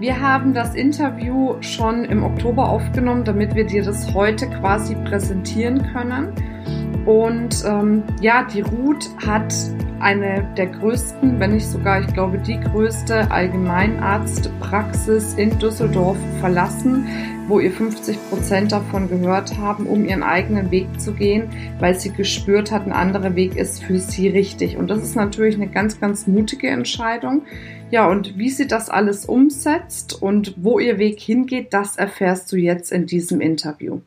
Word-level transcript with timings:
Wir 0.00 0.18
haben 0.18 0.54
das 0.54 0.74
Interview 0.74 1.60
schon 1.60 2.06
im 2.06 2.24
Oktober 2.24 2.70
aufgenommen, 2.70 3.22
damit 3.22 3.54
wir 3.54 3.66
dir 3.66 3.82
das 3.82 4.14
heute 4.14 4.48
quasi 4.48 4.94
präsentieren 4.94 5.92
können. 5.92 6.32
Und 7.04 7.62
ähm, 7.66 8.04
ja, 8.18 8.44
die 8.44 8.62
Ruth 8.62 9.10
hat 9.26 9.52
eine 10.00 10.52
der 10.56 10.66
größten, 10.66 11.38
wenn 11.38 11.52
nicht 11.52 11.66
sogar, 11.66 12.00
ich 12.00 12.12
glaube, 12.12 12.38
die 12.38 12.58
größte 12.58 13.30
Allgemeinarztpraxis 13.30 15.34
in 15.34 15.56
Düsseldorf 15.58 16.16
verlassen, 16.40 17.06
wo 17.48 17.60
ihr 17.60 17.70
50 17.70 18.18
Prozent 18.30 18.72
davon 18.72 19.08
gehört 19.08 19.58
haben, 19.58 19.86
um 19.86 20.06
ihren 20.06 20.22
eigenen 20.22 20.70
Weg 20.70 21.00
zu 21.00 21.12
gehen, 21.12 21.50
weil 21.78 21.98
sie 21.98 22.12
gespürt 22.12 22.70
hat, 22.70 22.86
ein 22.86 22.92
anderer 22.92 23.34
Weg 23.34 23.56
ist 23.56 23.82
für 23.82 23.98
sie 23.98 24.28
richtig. 24.28 24.76
Und 24.76 24.88
das 24.88 25.02
ist 25.02 25.16
natürlich 25.16 25.56
eine 25.56 25.68
ganz, 25.68 25.98
ganz 26.00 26.26
mutige 26.26 26.68
Entscheidung. 26.68 27.42
Ja, 27.90 28.08
und 28.08 28.38
wie 28.38 28.50
sie 28.50 28.68
das 28.68 28.88
alles 28.88 29.26
umsetzt 29.26 30.22
und 30.22 30.54
wo 30.56 30.78
ihr 30.78 30.98
Weg 30.98 31.20
hingeht, 31.20 31.74
das 31.74 31.96
erfährst 31.96 32.52
du 32.52 32.56
jetzt 32.56 32.92
in 32.92 33.06
diesem 33.06 33.40
Interview. 33.40 34.00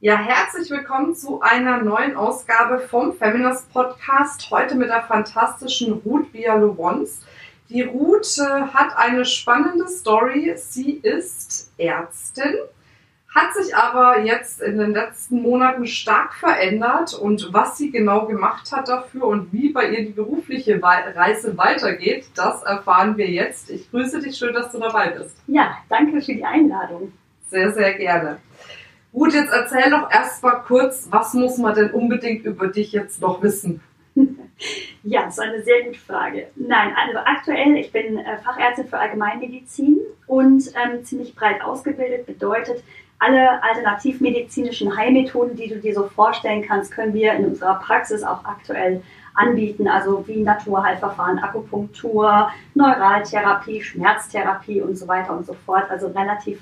Ja, 0.00 0.18
herzlich 0.18 0.70
willkommen 0.70 1.14
zu 1.14 1.40
einer 1.40 1.82
neuen 1.82 2.16
Ausgabe 2.16 2.80
vom 2.80 3.14
Feminist 3.14 3.72
Podcast. 3.72 4.50
Heute 4.50 4.74
mit 4.74 4.90
der 4.90 5.00
fantastischen 5.04 5.94
Ruth 6.04 6.30
Bialowons. 6.32 7.22
Die 7.70 7.80
Ruth 7.80 8.36
äh, 8.36 8.42
hat 8.74 8.94
eine 8.98 9.24
spannende 9.24 9.88
Story. 9.88 10.52
Sie 10.56 11.00
ist 11.02 11.72
Ärztin, 11.78 12.56
hat 13.34 13.54
sich 13.54 13.74
aber 13.74 14.20
jetzt 14.20 14.60
in 14.60 14.76
den 14.76 14.92
letzten 14.92 15.40
Monaten 15.40 15.86
stark 15.86 16.34
verändert 16.34 17.14
und 17.14 17.48
was 17.54 17.78
sie 17.78 17.90
genau 17.90 18.26
gemacht 18.26 18.70
hat 18.72 18.88
dafür 18.88 19.24
und 19.24 19.50
wie 19.54 19.70
bei 19.70 19.88
ihr 19.88 20.04
die 20.04 20.12
berufliche 20.12 20.78
Reise 20.82 21.56
weitergeht, 21.56 22.26
das 22.34 22.62
erfahren 22.64 23.16
wir 23.16 23.30
jetzt. 23.30 23.70
Ich 23.70 23.90
grüße 23.90 24.20
dich, 24.20 24.36
schön, 24.36 24.52
dass 24.52 24.70
du 24.72 24.78
dabei 24.78 25.08
bist. 25.08 25.34
Ja, 25.46 25.78
danke 25.88 26.20
für 26.20 26.34
die 26.34 26.44
Einladung. 26.44 27.14
Sehr, 27.48 27.72
sehr 27.72 27.94
gerne. 27.94 28.40
Gut, 29.16 29.32
jetzt 29.32 29.50
erzähl 29.50 29.90
doch 29.90 30.10
erst 30.10 30.42
mal 30.42 30.56
kurz, 30.56 31.08
was 31.10 31.32
muss 31.32 31.56
man 31.56 31.74
denn 31.74 31.90
unbedingt 31.92 32.44
über 32.44 32.68
dich 32.68 32.92
jetzt 32.92 33.20
noch 33.22 33.42
wissen? 33.42 33.80
Ja, 35.02 35.24
das 35.24 35.34
ist 35.34 35.40
eine 35.40 35.62
sehr 35.62 35.84
gute 35.84 35.98
Frage. 35.98 36.48
Nein, 36.56 36.92
also 36.96 37.18
aktuell, 37.18 37.76
ich 37.76 37.92
bin 37.92 38.18
äh, 38.18 38.38
Fachärztin 38.38 38.88
für 38.88 38.98
Allgemeinmedizin 38.98 39.98
und 40.26 40.64
ähm, 40.74 41.04
ziemlich 41.04 41.34
breit 41.34 41.62
ausgebildet, 41.62 42.24
bedeutet, 42.24 42.82
alle 43.18 43.62
alternativmedizinischen 43.62 44.96
Heilmethoden, 44.96 45.54
die 45.56 45.68
du 45.68 45.76
dir 45.76 45.94
so 45.94 46.04
vorstellen 46.04 46.64
kannst, 46.66 46.90
können 46.90 47.12
wir 47.12 47.34
in 47.34 47.44
unserer 47.44 47.78
Praxis 47.78 48.22
auch 48.22 48.44
aktuell 48.46 49.02
anbieten, 49.34 49.86
also 49.86 50.26
wie 50.26 50.42
Naturheilverfahren, 50.42 51.38
Akupunktur, 51.38 52.50
Neuraltherapie, 52.74 53.82
Schmerztherapie 53.82 54.80
und 54.80 54.96
so 54.96 55.06
weiter 55.06 55.36
und 55.36 55.44
so 55.44 55.52
fort. 55.52 55.84
Also 55.90 56.08
relativ 56.08 56.60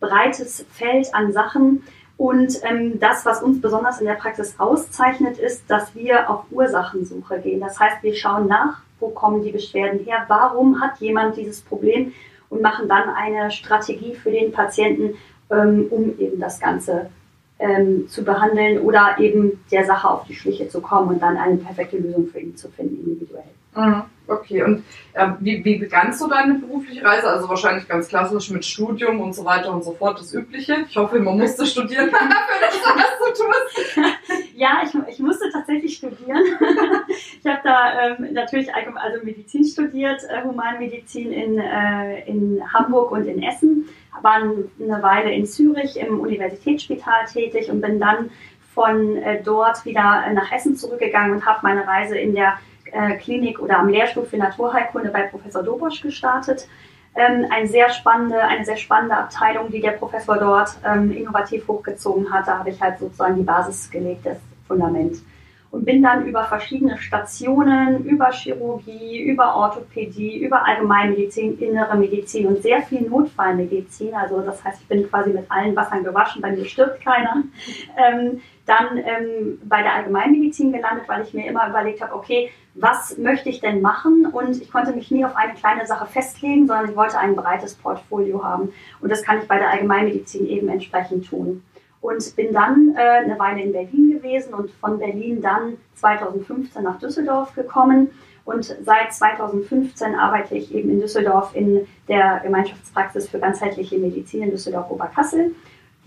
breites 0.00 0.64
Feld 0.70 1.14
an 1.14 1.32
Sachen. 1.32 1.82
Und 2.16 2.60
ähm, 2.62 2.98
das, 2.98 3.26
was 3.26 3.42
uns 3.42 3.60
besonders 3.60 4.00
in 4.00 4.06
der 4.06 4.14
Praxis 4.14 4.54
auszeichnet, 4.58 5.38
ist, 5.38 5.70
dass 5.70 5.94
wir 5.94 6.30
auf 6.30 6.44
Ursachensuche 6.50 7.40
gehen. 7.40 7.60
Das 7.60 7.78
heißt, 7.78 8.02
wir 8.02 8.14
schauen 8.14 8.46
nach, 8.46 8.80
wo 9.00 9.08
kommen 9.08 9.42
die 9.42 9.52
Beschwerden 9.52 10.00
her, 10.00 10.24
warum 10.28 10.80
hat 10.80 10.98
jemand 10.98 11.36
dieses 11.36 11.60
Problem 11.60 12.12
und 12.48 12.62
machen 12.62 12.88
dann 12.88 13.10
eine 13.10 13.50
Strategie 13.50 14.14
für 14.14 14.30
den 14.30 14.52
Patienten, 14.52 15.16
ähm, 15.50 15.88
um 15.90 16.18
eben 16.18 16.40
das 16.40 16.58
Ganze 16.58 17.10
ähm, 17.58 18.08
zu 18.08 18.24
behandeln 18.24 18.80
oder 18.80 19.16
eben 19.18 19.62
der 19.70 19.84
Sache 19.84 20.08
auf 20.08 20.26
die 20.26 20.34
Schliche 20.34 20.68
zu 20.68 20.80
kommen 20.80 21.08
und 21.08 21.22
dann 21.22 21.36
eine 21.36 21.56
perfekte 21.56 21.98
Lösung 21.98 22.28
für 22.28 22.40
ihn 22.40 22.56
zu 22.56 22.68
finden, 22.68 23.04
individuell. 23.04 23.44
Mhm. 23.76 24.02
Okay, 24.28 24.64
und 24.64 24.82
äh, 25.12 25.28
wie, 25.38 25.64
wie 25.64 25.78
begannst 25.78 26.20
du 26.20 26.26
deine 26.26 26.54
berufliche 26.54 27.04
Reise? 27.04 27.28
Also 27.28 27.48
wahrscheinlich 27.48 27.86
ganz 27.86 28.08
klassisch 28.08 28.50
mit 28.50 28.64
Studium 28.64 29.20
und 29.20 29.34
so 29.34 29.44
weiter 29.44 29.72
und 29.72 29.84
so 29.84 29.92
fort, 29.92 30.18
das 30.18 30.34
Übliche. 30.34 30.84
Ich 30.88 30.96
hoffe, 30.96 31.20
man 31.20 31.38
musste 31.38 31.64
studieren 31.64 32.10
für 32.10 32.60
das, 32.60 32.80
was 32.84 33.18
du 33.18 33.44
tust. 33.44 33.98
Ja, 34.56 34.82
ich, 34.82 34.94
ich 35.10 35.18
musste 35.18 35.50
tatsächlich 35.52 35.98
studieren. 35.98 36.42
ich 37.08 37.46
habe 37.46 37.60
da 37.62 38.08
ähm, 38.08 38.32
natürlich 38.32 38.74
also 38.74 39.22
Medizin 39.22 39.64
studiert, 39.64 40.22
äh, 40.30 40.42
Humanmedizin 40.42 41.30
in, 41.30 41.58
äh, 41.58 42.26
in 42.26 42.62
Hamburg 42.72 43.12
und 43.12 43.26
in 43.26 43.42
Essen, 43.42 43.86
war 44.22 44.36
eine 44.36 45.02
Weile 45.02 45.30
in 45.30 45.44
Zürich 45.44 45.98
im 45.98 46.20
Universitätsspital 46.20 47.26
tätig 47.30 47.70
und 47.70 47.82
bin 47.82 48.00
dann 48.00 48.30
von 48.74 49.16
äh, 49.18 49.42
dort 49.42 49.84
wieder 49.84 50.24
nach 50.32 50.50
Essen 50.50 50.74
zurückgegangen 50.74 51.32
und 51.32 51.46
habe 51.46 51.60
meine 51.62 51.86
Reise 51.86 52.16
in 52.16 52.34
der 52.34 52.58
Klinik 53.18 53.60
oder 53.60 53.78
am 53.78 53.88
Lehrstuhl 53.88 54.24
für 54.24 54.36
Naturheilkunde 54.36 55.10
bei 55.10 55.22
Professor 55.22 55.62
Dobosch 55.62 56.02
gestartet. 56.02 56.68
Ähm, 57.16 57.46
eine, 57.50 57.66
sehr 57.66 57.88
spannende, 57.88 58.38
eine 58.42 58.64
sehr 58.64 58.76
spannende 58.76 59.16
Abteilung, 59.16 59.70
die 59.70 59.80
der 59.80 59.92
Professor 59.92 60.36
dort 60.36 60.76
ähm, 60.84 61.10
innovativ 61.10 61.66
hochgezogen 61.66 62.30
hat. 62.30 62.46
Da 62.46 62.58
habe 62.58 62.70
ich 62.70 62.80
halt 62.80 62.98
sozusagen 62.98 63.36
die 63.36 63.42
Basis 63.42 63.90
gelegt, 63.90 64.26
das 64.26 64.36
Fundament. 64.68 65.16
Und 65.70 65.84
bin 65.84 66.02
dann 66.02 66.26
über 66.26 66.44
verschiedene 66.44 66.98
Stationen, 66.98 68.04
über 68.04 68.30
Chirurgie, 68.32 69.18
über 69.20 69.56
Orthopädie, 69.56 70.38
über 70.38 70.66
Allgemeinmedizin, 70.66 71.58
innere 71.58 71.96
Medizin 71.96 72.46
und 72.46 72.62
sehr 72.62 72.82
viel 72.82 73.02
Notfallmedizin. 73.02 74.14
Also 74.14 74.40
das 74.42 74.62
heißt, 74.62 74.82
ich 74.82 74.88
bin 74.88 75.08
quasi 75.08 75.30
mit 75.30 75.50
allen 75.50 75.74
Wassern 75.74 76.04
gewaschen, 76.04 76.42
bei 76.42 76.52
mir 76.52 76.66
stirbt 76.66 77.02
keiner. 77.02 77.42
Ähm, 77.96 78.40
dann 78.66 78.98
ähm, 78.98 79.58
bei 79.64 79.82
der 79.82 79.94
Allgemeinmedizin 79.94 80.72
gelandet, 80.72 81.08
weil 81.08 81.22
ich 81.22 81.32
mir 81.32 81.46
immer 81.46 81.68
überlegt 81.68 82.02
habe, 82.02 82.14
okay, 82.14 82.50
was 82.78 83.16
möchte 83.18 83.48
ich 83.48 83.60
denn 83.60 83.80
machen? 83.80 84.26
Und 84.26 84.60
ich 84.60 84.70
konnte 84.70 84.92
mich 84.92 85.10
nie 85.10 85.24
auf 85.24 85.34
eine 85.34 85.54
kleine 85.54 85.86
Sache 85.86 86.06
festlegen, 86.06 86.66
sondern 86.66 86.90
ich 86.90 86.96
wollte 86.96 87.18
ein 87.18 87.34
breites 87.34 87.74
Portfolio 87.74 88.44
haben. 88.44 88.72
Und 89.00 89.10
das 89.10 89.22
kann 89.22 89.38
ich 89.38 89.48
bei 89.48 89.58
der 89.58 89.70
Allgemeinmedizin 89.70 90.46
eben 90.46 90.68
entsprechend 90.68 91.28
tun. 91.28 91.62
Und 92.00 92.36
bin 92.36 92.52
dann 92.52 92.94
äh, 92.94 93.00
eine 93.00 93.38
Weile 93.38 93.62
in 93.62 93.72
Berlin 93.72 94.10
gewesen 94.10 94.54
und 94.54 94.70
von 94.70 94.98
Berlin 94.98 95.40
dann 95.40 95.78
2015 95.94 96.82
nach 96.82 96.98
Düsseldorf 96.98 97.54
gekommen. 97.54 98.10
Und 98.44 98.64
seit 98.64 99.12
2015 99.12 100.14
arbeite 100.14 100.56
ich 100.56 100.72
eben 100.72 100.90
in 100.90 101.00
Düsseldorf 101.00 101.50
in 101.54 101.86
der 102.08 102.40
Gemeinschaftspraxis 102.44 103.28
für 103.28 103.40
ganzheitliche 103.40 103.98
Medizin 103.98 104.42
in 104.42 104.50
Düsseldorf-Oberkassel 104.50 105.52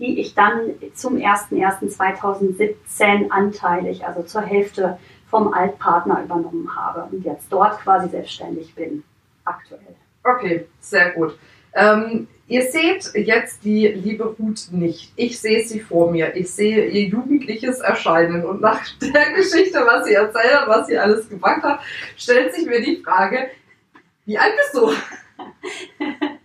die 0.00 0.18
ich 0.18 0.34
dann 0.34 0.72
zum 0.94 1.16
01.01.2017 1.16 3.28
anteilig, 3.28 4.06
also 4.06 4.22
zur 4.22 4.40
Hälfte 4.40 4.98
vom 5.30 5.52
Altpartner 5.52 6.24
übernommen 6.24 6.68
habe 6.74 7.08
und 7.10 7.24
jetzt 7.24 7.46
dort 7.50 7.80
quasi 7.80 8.08
selbstständig 8.08 8.74
bin, 8.74 9.02
aktuell. 9.44 9.94
Okay, 10.24 10.66
sehr 10.80 11.12
gut. 11.12 11.38
Ähm, 11.72 12.26
ihr 12.48 12.62
seht 12.62 13.12
jetzt 13.14 13.64
die 13.64 13.86
liebe 13.86 14.24
Ruth 14.24 14.68
nicht. 14.72 15.12
Ich 15.16 15.40
sehe 15.40 15.64
sie 15.64 15.80
vor 15.80 16.10
mir. 16.10 16.34
Ich 16.34 16.52
sehe 16.52 16.86
ihr 16.86 17.04
jugendliches 17.04 17.80
Erscheinen. 17.80 18.44
Und 18.44 18.60
nach 18.60 18.82
der 19.00 19.32
Geschichte, 19.32 19.80
was 19.86 20.06
sie 20.06 20.14
erzählt 20.14 20.52
hat, 20.52 20.68
was 20.68 20.86
sie 20.88 20.98
alles 20.98 21.28
gemacht 21.28 21.62
hat, 21.62 21.80
stellt 22.16 22.54
sich 22.54 22.66
mir 22.66 22.82
die 22.82 22.96
Frage, 22.96 23.50
wie 24.26 24.36
alt 24.36 24.54
bist 24.56 24.74
du? 24.74 24.90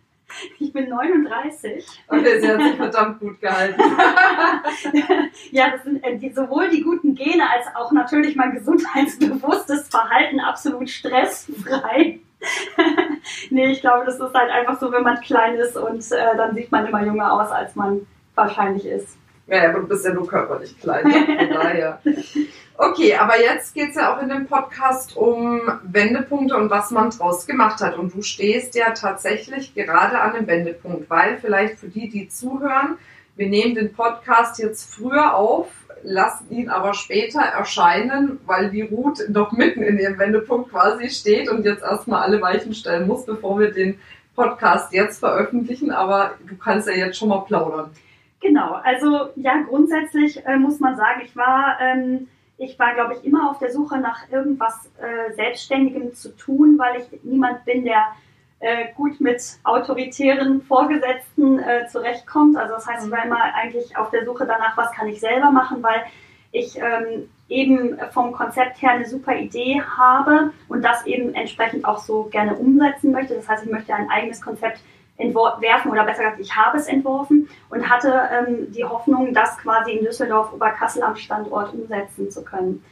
Ich 0.59 0.71
bin 0.71 0.89
39. 0.89 1.85
Okay, 2.07 2.39
sie 2.39 2.47
hat 2.47 2.61
sich 2.61 2.75
verdammt 2.75 3.19
gut 3.19 3.41
gehalten. 3.41 3.81
ja, 5.51 5.69
das 5.71 5.83
sind 5.83 6.03
äh, 6.03 6.17
die, 6.17 6.31
sowohl 6.31 6.69
die 6.69 6.81
guten 6.81 7.15
Gene 7.15 7.43
als 7.49 7.65
auch 7.75 7.91
natürlich 7.91 8.35
mein 8.35 8.53
gesundheitsbewusstes 8.53 9.89
Verhalten 9.89 10.39
absolut 10.39 10.89
stressfrei. 10.89 12.19
nee, 13.49 13.71
ich 13.71 13.81
glaube, 13.81 14.05
das 14.05 14.15
ist 14.15 14.33
halt 14.33 14.51
einfach 14.51 14.79
so, 14.79 14.91
wenn 14.91 15.03
man 15.03 15.19
klein 15.21 15.55
ist 15.55 15.77
und 15.77 16.11
äh, 16.11 16.37
dann 16.37 16.55
sieht 16.55 16.71
man 16.71 16.85
immer 16.85 17.03
jünger 17.03 17.33
aus, 17.33 17.51
als 17.51 17.75
man 17.75 18.05
wahrscheinlich 18.35 18.85
ist. 18.85 19.17
Ja, 19.47 19.69
aber 19.69 19.81
du 19.81 19.87
bist 19.87 20.05
ja 20.05 20.13
nur 20.13 20.27
körperlich 20.27 20.79
klein, 20.79 21.05
daher. 21.53 22.01
Okay, 22.77 23.15
aber 23.15 23.39
jetzt 23.39 23.73
geht 23.73 23.91
es 23.91 23.95
ja 23.95 24.13
auch 24.13 24.21
in 24.21 24.29
dem 24.29 24.47
Podcast 24.47 25.15
um 25.15 25.61
Wendepunkte 25.83 26.57
und 26.57 26.69
was 26.69 26.91
man 26.91 27.11
draus 27.11 27.45
gemacht 27.45 27.79
hat. 27.79 27.97
Und 27.97 28.13
du 28.13 28.21
stehst 28.21 28.75
ja 28.75 28.91
tatsächlich 28.91 29.75
gerade 29.75 30.19
an 30.19 30.33
dem 30.33 30.47
Wendepunkt, 30.47 31.09
weil 31.09 31.37
vielleicht 31.37 31.79
für 31.79 31.87
die, 31.87 32.09
die 32.09 32.27
zuhören, 32.27 32.97
wir 33.35 33.47
nehmen 33.47 33.75
den 33.75 33.93
Podcast 33.93 34.59
jetzt 34.59 34.93
früher 34.93 35.35
auf, 35.35 35.67
lassen 36.03 36.49
ihn 36.49 36.69
aber 36.69 36.93
später 36.93 37.41
erscheinen, 37.41 38.39
weil 38.45 38.69
die 38.71 38.81
Ruth 38.81 39.29
noch 39.29 39.51
mitten 39.51 39.81
in 39.83 39.99
ihrem 39.99 40.17
Wendepunkt 40.17 40.71
quasi 40.71 41.09
steht 41.09 41.49
und 41.49 41.65
jetzt 41.65 41.83
erstmal 41.83 42.23
alle 42.23 42.41
Weichen 42.41 42.73
stellen 42.73 43.07
muss, 43.07 43.25
bevor 43.25 43.59
wir 43.59 43.71
den 43.71 43.99
Podcast 44.35 44.91
jetzt 44.91 45.19
veröffentlichen. 45.19 45.91
Aber 45.91 46.33
du 46.47 46.57
kannst 46.57 46.87
ja 46.87 46.93
jetzt 46.93 47.17
schon 47.17 47.29
mal 47.29 47.41
plaudern. 47.41 47.91
Genau, 48.45 48.73
also 48.83 49.29
ja, 49.37 49.63
grundsätzlich 49.67 50.45
äh, 50.45 50.57
muss 50.57 50.79
man 50.79 50.95
sagen, 50.95 51.21
ich 51.25 51.35
war, 51.35 51.79
ähm, 51.81 52.27
ich 52.59 52.77
war, 52.77 52.93
glaube 52.93 53.15
ich, 53.15 53.25
immer 53.25 53.49
auf 53.49 53.57
der 53.57 53.71
Suche 53.71 53.97
nach 53.97 54.29
irgendwas 54.29 54.91
äh, 54.99 55.33
Selbstständigem 55.33 56.13
zu 56.13 56.29
tun, 56.37 56.77
weil 56.77 57.01
ich 57.01 57.23
niemand 57.23 57.65
bin, 57.65 57.85
der 57.85 58.05
äh, 58.59 58.93
gut 58.93 59.19
mit 59.19 59.41
autoritären 59.63 60.61
Vorgesetzten 60.61 61.57
äh, 61.57 61.87
zurechtkommt. 61.87 62.55
Also 62.55 62.75
das 62.75 62.85
heißt, 62.85 63.07
ich 63.07 63.11
war 63.11 63.25
immer 63.25 63.41
eigentlich 63.55 63.97
auf 63.97 64.11
der 64.11 64.25
Suche 64.25 64.45
danach, 64.45 64.77
was 64.77 64.91
kann 64.91 65.07
ich 65.07 65.19
selber 65.19 65.49
machen, 65.49 65.81
weil 65.81 66.03
ich 66.51 66.77
ähm, 66.77 67.27
eben 67.49 67.97
vom 68.11 68.31
Konzept 68.31 68.79
her 68.79 68.91
eine 68.91 69.07
super 69.07 69.35
Idee 69.35 69.81
habe 69.81 70.51
und 70.67 70.83
das 70.83 71.03
eben 71.07 71.33
entsprechend 71.33 71.83
auch 71.83 71.97
so 71.97 72.25
gerne 72.25 72.55
umsetzen 72.55 73.11
möchte. 73.11 73.33
Das 73.33 73.49
heißt, 73.49 73.65
ich 73.65 73.71
möchte 73.71 73.95
ein 73.95 74.11
eigenes 74.11 74.39
Konzept 74.39 74.81
entwerfen 75.17 75.91
oder 75.91 76.03
besser 76.03 76.23
gesagt, 76.23 76.39
ich 76.41 76.55
habe 76.55 76.77
es 76.77 76.87
entworfen 76.87 77.49
und 77.69 77.89
hatte 77.89 78.29
ähm, 78.31 78.71
die 78.71 78.83
Hoffnung, 78.83 79.33
das 79.33 79.57
quasi 79.57 79.91
in 79.91 80.05
Düsseldorf 80.05 80.53
Oberkassel 80.53 81.03
am 81.03 81.15
Standort 81.15 81.73
umsetzen 81.73 82.29
zu 82.31 82.43
können. 82.43 82.83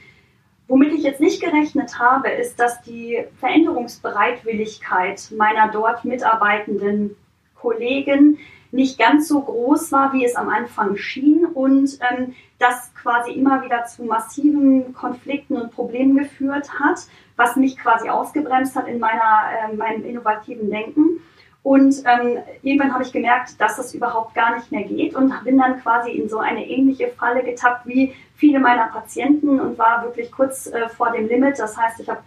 Womit 0.67 0.93
ich 0.93 1.03
jetzt 1.03 1.19
nicht 1.19 1.41
gerechnet 1.41 1.99
habe, 1.99 2.29
ist, 2.29 2.59
dass 2.59 2.81
die 2.81 3.25
Veränderungsbereitwilligkeit 3.39 5.31
meiner 5.37 5.69
dort 5.69 6.05
mitarbeitenden 6.05 7.17
Kollegen 7.55 8.39
nicht 8.71 8.97
ganz 8.97 9.27
so 9.27 9.41
groß 9.41 9.91
war, 9.91 10.13
wie 10.13 10.25
es 10.25 10.35
am 10.35 10.49
Anfang 10.49 10.97
schien 10.97 11.45
und 11.45 11.99
ähm, 12.09 12.33
das 12.57 12.91
quasi 12.95 13.31
immer 13.33 13.63
wieder 13.63 13.85
zu 13.85 14.03
massiven 14.03 14.93
Konflikten 14.93 15.57
und 15.57 15.71
Problemen 15.71 16.17
geführt 16.17 16.71
hat, 16.79 16.99
was 17.35 17.55
mich 17.55 17.77
quasi 17.77 18.09
ausgebremst 18.09 18.75
hat 18.75 18.87
in 18.87 18.99
meiner, 18.99 19.43
äh, 19.69 19.75
meinem 19.75 20.03
innovativen 20.05 20.71
Denken. 20.71 21.21
Und 21.63 22.03
ähm, 22.05 22.39
irgendwann 22.61 22.93
habe 22.93 23.03
ich 23.03 23.13
gemerkt, 23.13 23.59
dass 23.59 23.77
das 23.77 23.93
überhaupt 23.93 24.35
gar 24.35 24.55
nicht 24.55 24.69
mehr 24.71 24.83
geht 24.83 25.15
und 25.15 25.33
bin 25.45 25.57
dann 25.57 25.81
quasi 25.81 26.11
in 26.11 26.27
so 26.27 26.39
eine 26.39 26.67
ähnliche 26.67 27.07
Falle 27.07 27.41
getappt 27.41 27.87
wie 27.87 28.13
viele 28.35 28.59
meiner 28.59 28.87
Patienten 28.87 29.61
und 29.61 29.77
war 29.77 30.03
wirklich 30.03 30.29
kurz 30.29 30.67
äh, 30.67 30.89
vor 30.89 31.11
dem 31.11 31.27
Limit. 31.29 31.57
Das 31.57 31.77
heißt, 31.77 32.01
ich 32.01 32.09
habe 32.09 32.19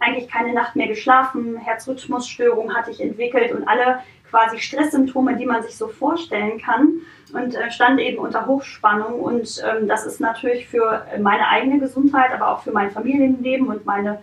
eigentlich 0.00 0.28
keine 0.28 0.52
Nacht 0.52 0.74
mehr 0.74 0.88
geschlafen, 0.88 1.56
Herzrhythmusstörung 1.56 2.74
hatte 2.74 2.90
ich 2.90 3.00
entwickelt 3.00 3.52
und 3.52 3.66
alle 3.68 4.00
quasi 4.28 4.58
Stresssymptome, 4.58 5.36
die 5.36 5.46
man 5.46 5.62
sich 5.62 5.76
so 5.76 5.86
vorstellen 5.86 6.60
kann 6.60 6.94
und 7.32 7.54
äh, 7.54 7.70
stand 7.70 8.00
eben 8.00 8.18
unter 8.18 8.46
Hochspannung 8.46 9.20
und 9.20 9.62
ähm, 9.64 9.86
das 9.86 10.04
ist 10.04 10.20
natürlich 10.20 10.66
für 10.66 11.06
meine 11.20 11.48
eigene 11.48 11.78
Gesundheit, 11.78 12.32
aber 12.32 12.50
auch 12.50 12.62
für 12.62 12.72
mein 12.72 12.90
Familienleben 12.90 13.68
und 13.68 13.86
meine 13.86 14.18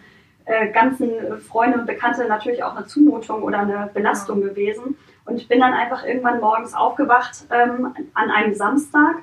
äh, 0.45 0.71
ganzen 0.71 1.39
Freunde 1.39 1.79
und 1.79 1.85
Bekannte 1.85 2.27
natürlich 2.27 2.63
auch 2.63 2.75
eine 2.75 2.85
Zumutung 2.85 3.43
oder 3.43 3.59
eine 3.59 3.89
Belastung 3.93 4.41
ja. 4.41 4.49
gewesen. 4.49 4.97
Und 5.25 5.37
ich 5.37 5.47
bin 5.47 5.59
dann 5.59 5.73
einfach 5.73 6.05
irgendwann 6.05 6.39
morgens 6.39 6.73
aufgewacht 6.73 7.45
ähm, 7.51 7.93
an 8.13 8.31
einem 8.31 8.53
Samstag, 8.53 9.17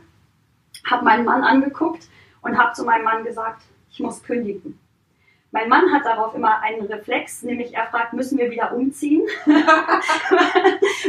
habe 0.88 1.04
meinen 1.04 1.24
Mann 1.24 1.42
angeguckt 1.42 2.08
und 2.42 2.56
habe 2.56 2.72
zu 2.72 2.84
meinem 2.84 3.04
Mann 3.04 3.24
gesagt, 3.24 3.62
ich 3.90 4.00
muss 4.00 4.22
kündigen. 4.22 4.78
Mein 5.50 5.70
Mann 5.70 5.90
hat 5.92 6.04
darauf 6.04 6.34
immer 6.34 6.60
einen 6.60 6.82
Reflex, 6.82 7.42
nämlich 7.42 7.74
er 7.74 7.86
fragt, 7.86 8.12
müssen 8.12 8.38
wir 8.38 8.50
wieder 8.50 8.74
umziehen? 8.74 9.22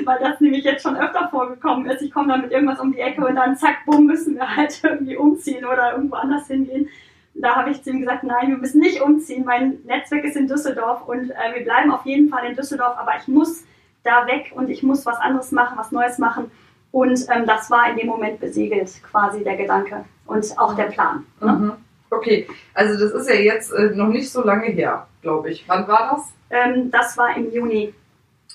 Weil 0.05 0.19
das 0.19 0.39
nämlich 0.39 0.63
jetzt 0.63 0.81
schon 0.81 0.95
öfter 0.95 1.27
vorgekommen 1.29 1.85
ist. 1.87 2.01
Ich 2.01 2.11
komme 2.11 2.29
dann 2.29 2.41
mit 2.41 2.51
irgendwas 2.51 2.79
um 2.79 2.93
die 2.93 2.99
Ecke 2.99 3.25
und 3.25 3.35
dann 3.35 3.57
zack, 3.57 3.85
bumm, 3.85 4.05
müssen 4.05 4.35
wir 4.35 4.55
halt 4.55 4.79
irgendwie 4.81 5.17
umziehen 5.17 5.65
oder 5.65 5.91
irgendwo 5.91 6.15
anders 6.15 6.47
hingehen 6.47 6.89
da 7.33 7.55
habe 7.55 7.71
ich 7.71 7.83
zu 7.83 7.91
ihm 7.91 8.01
gesagt, 8.01 8.23
nein, 8.23 8.49
wir 8.49 8.57
müssen 8.57 8.79
nicht 8.79 9.01
umziehen. 9.01 9.43
Mein 9.45 9.79
Netzwerk 9.85 10.23
ist 10.25 10.35
in 10.35 10.47
Düsseldorf 10.47 11.07
und 11.07 11.31
äh, 11.31 11.55
wir 11.55 11.63
bleiben 11.63 11.91
auf 11.91 12.05
jeden 12.05 12.29
Fall 12.29 12.45
in 12.49 12.55
Düsseldorf, 12.55 12.97
aber 12.97 13.13
ich 13.19 13.27
muss 13.27 13.63
da 14.03 14.27
weg 14.27 14.51
und 14.55 14.69
ich 14.69 14.83
muss 14.83 15.05
was 15.05 15.17
anderes 15.17 15.51
machen, 15.51 15.77
was 15.77 15.91
Neues 15.91 16.17
machen. 16.17 16.51
Und 16.91 17.25
ähm, 17.29 17.45
das 17.45 17.69
war 17.69 17.89
in 17.89 17.97
dem 17.97 18.07
Moment 18.07 18.39
besiegelt, 18.39 18.91
quasi 19.03 19.43
der 19.43 19.57
Gedanke 19.57 20.05
und 20.25 20.57
auch 20.57 20.75
der 20.75 20.85
Plan. 20.85 21.25
Ne? 21.39 21.51
Mhm. 21.51 21.71
Okay, 22.11 22.47
also 22.73 22.99
das 22.99 23.11
ist 23.11 23.29
ja 23.29 23.35
jetzt 23.35 23.71
äh, 23.71 23.91
noch 23.93 24.07
nicht 24.07 24.31
so 24.31 24.43
lange 24.43 24.67
her, 24.67 25.07
glaube 25.21 25.51
ich. 25.51 25.65
Wann 25.67 25.87
war 25.87 26.15
das? 26.15 26.33
Ähm, 26.49 26.89
das 26.89 27.17
war 27.17 27.35
im 27.37 27.51
Juni. 27.51 27.93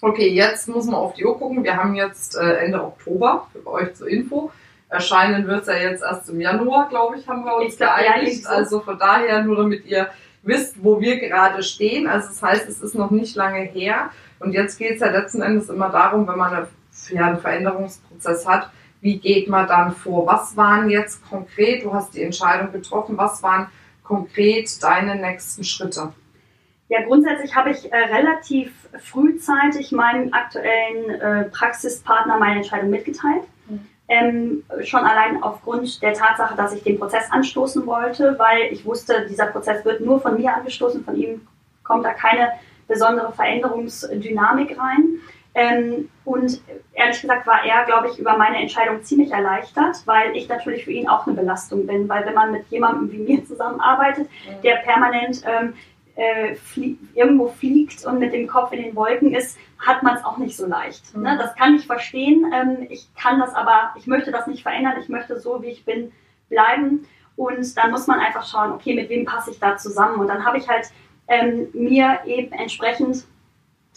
Okay, 0.01 0.29
jetzt 0.29 0.69
muss 0.69 0.87
man 0.87 0.97
auf 0.97 1.15
die 1.15 1.25
Uhr 1.25 1.39
gucken. 1.39 1.63
Wir 1.63 1.77
haben 1.77 1.95
jetzt 1.95 2.37
äh, 2.37 2.57
Ende 2.57 2.83
Oktober 2.83 3.47
für 3.53 3.67
euch 3.67 3.95
zur 3.95 4.09
Info. 4.09 4.51
Erscheinen 4.95 5.47
wird 5.47 5.63
es 5.63 5.67
ja 5.67 5.75
jetzt 5.75 6.03
erst 6.03 6.31
im 6.31 6.41
Januar, 6.41 6.89
glaube 6.89 7.17
ich, 7.19 7.29
haben 7.29 7.45
wir 7.45 7.57
uns 7.57 7.77
geeinigt. 7.77 8.47
Also 8.47 8.81
von 8.81 8.99
daher 8.99 9.43
nur 9.43 9.57
damit 9.57 9.85
ihr 9.87 10.09
wisst, 10.45 10.83
wo 10.83 11.01
wir 11.01 11.19
gerade 11.19 11.63
stehen. 11.63 12.07
Also 12.07 12.29
das 12.29 12.43
heißt, 12.43 12.69
es 12.69 12.81
ist 12.81 12.95
noch 12.95 13.11
nicht 13.11 13.35
lange 13.35 13.61
her. 13.61 14.11
Und 14.39 14.53
jetzt 14.53 14.79
geht 14.79 14.93
es 14.93 15.01
ja 15.01 15.11
letzten 15.11 15.43
Endes 15.43 15.69
immer 15.69 15.89
darum, 15.89 16.29
wenn 16.29 16.39
man 16.39 16.55
eine, 16.55 16.69
ja, 17.11 17.27
einen 17.27 17.39
Veränderungsprozess 17.39 18.47
hat, 18.47 18.71
wie 19.01 19.19
geht 19.19 19.49
man 19.49 19.67
dann 19.67 19.93
vor? 19.93 20.27
Was 20.27 20.57
waren 20.57 20.89
jetzt 20.89 21.29
konkret, 21.29 21.85
du 21.85 21.93
hast 21.93 22.15
die 22.15 22.23
Entscheidung 22.23 22.73
getroffen, 22.73 23.19
was 23.19 23.43
waren 23.43 23.67
konkret 24.03 24.83
deine 24.83 25.17
nächsten 25.17 25.65
Schritte? 25.65 26.13
Ja, 26.89 27.03
grundsätzlich 27.05 27.55
habe 27.57 27.71
ich 27.71 27.93
äh, 27.93 27.97
relativ 27.97 28.73
frühzeitig 29.03 29.93
meinem 29.93 30.33
aktuellen 30.33 31.11
äh, 31.11 31.45
Praxispartner 31.51 32.39
meine 32.39 32.57
Entscheidung 32.57 32.91
mitgeteilt. 32.91 33.43
Ähm, 34.07 34.65
schon 34.83 35.01
allein 35.01 35.43
aufgrund 35.43 36.03
der 36.03 36.13
Tatsache, 36.13 36.55
dass 36.57 36.75
ich 36.75 36.83
den 36.83 36.99
Prozess 36.99 37.31
anstoßen 37.31 37.87
wollte, 37.87 38.39
weil 38.39 38.71
ich 38.71 38.85
wusste, 38.85 39.27
dieser 39.29 39.47
Prozess 39.47 39.85
wird 39.85 40.03
nur 40.03 40.21
von 40.21 40.37
mir 40.37 40.55
angestoßen, 40.55 41.03
von 41.05 41.17
ihm 41.17 41.47
kommt 41.83 42.05
da 42.05 42.13
keine 42.13 42.51
besondere 42.87 43.33
Veränderungsdynamik 43.33 44.79
rein. 44.79 45.21
Ähm, 45.55 46.09
und 46.25 46.61
ehrlich 46.95 47.21
gesagt 47.21 47.47
war 47.47 47.65
er, 47.65 47.85
glaube 47.85 48.09
ich, 48.09 48.19
über 48.19 48.37
meine 48.37 48.59
Entscheidung 48.59 49.03
ziemlich 49.05 49.31
erleichtert, 49.31 50.03
weil 50.05 50.37
ich 50.37 50.49
natürlich 50.49 50.85
für 50.85 50.91
ihn 50.91 51.09
auch 51.09 51.27
eine 51.27 51.37
Belastung 51.37 51.87
bin, 51.87 52.09
weil 52.09 52.27
wenn 52.27 52.35
man 52.35 52.51
mit 52.51 52.67
jemandem 52.69 53.13
wie 53.13 53.19
mir 53.19 53.45
zusammenarbeitet, 53.45 54.29
der 54.65 54.77
permanent 54.77 55.43
ähm, 55.47 55.75
äh, 56.17 56.55
flie 56.55 56.97
irgendwo 57.15 57.49
fliegt 57.49 58.05
und 58.07 58.19
mit 58.19 58.33
dem 58.33 58.47
Kopf 58.47 58.73
in 58.73 58.83
den 58.83 58.95
Wolken 58.95 59.35
ist, 59.35 59.59
hat 59.79 60.03
man 60.03 60.17
es 60.17 60.25
auch 60.25 60.39
nicht 60.39 60.57
so 60.57 60.67
leicht. 60.67 61.15
Ne? 61.15 61.19
Mhm. 61.19 61.25
Ne? 61.25 61.39
Das 61.39 61.55
kann 61.57 61.75
ich 61.75 61.87
verstehen. 61.87 62.51
Ähm, 62.55 62.87
ich 62.89 63.09
kann 63.15 63.41
das 63.41 63.55
aber, 63.55 63.95
ich 63.97 64.07
möchte 64.07 64.31
das 64.31 64.47
nicht 64.47 64.63
verändern. 64.63 64.95
Ich 65.01 65.09
möchte 65.09 65.39
so, 65.39 65.63
wie 65.63 65.69
ich 65.69 65.85
bin, 65.85 66.13
bleiben. 66.49 67.07
Und 67.37 67.77
dann 67.77 67.91
muss 67.91 68.07
man 68.07 68.21
einfach 68.21 68.47
schauen, 68.47 68.73
okay, 68.73 68.95
mit 68.95 69.09
wem 69.09 69.25
passe 69.25 69.51
ich 69.51 69.59
da 69.59 69.77
zusammen? 69.77 70.21
Und 70.21 70.29
dann 70.29 70.45
habe 70.45 70.59
ich 70.59 70.69
halt 70.69 70.87
ähm, 71.27 71.69
mir 71.73 72.21
eben 72.27 72.53
entsprechend 72.53 73.25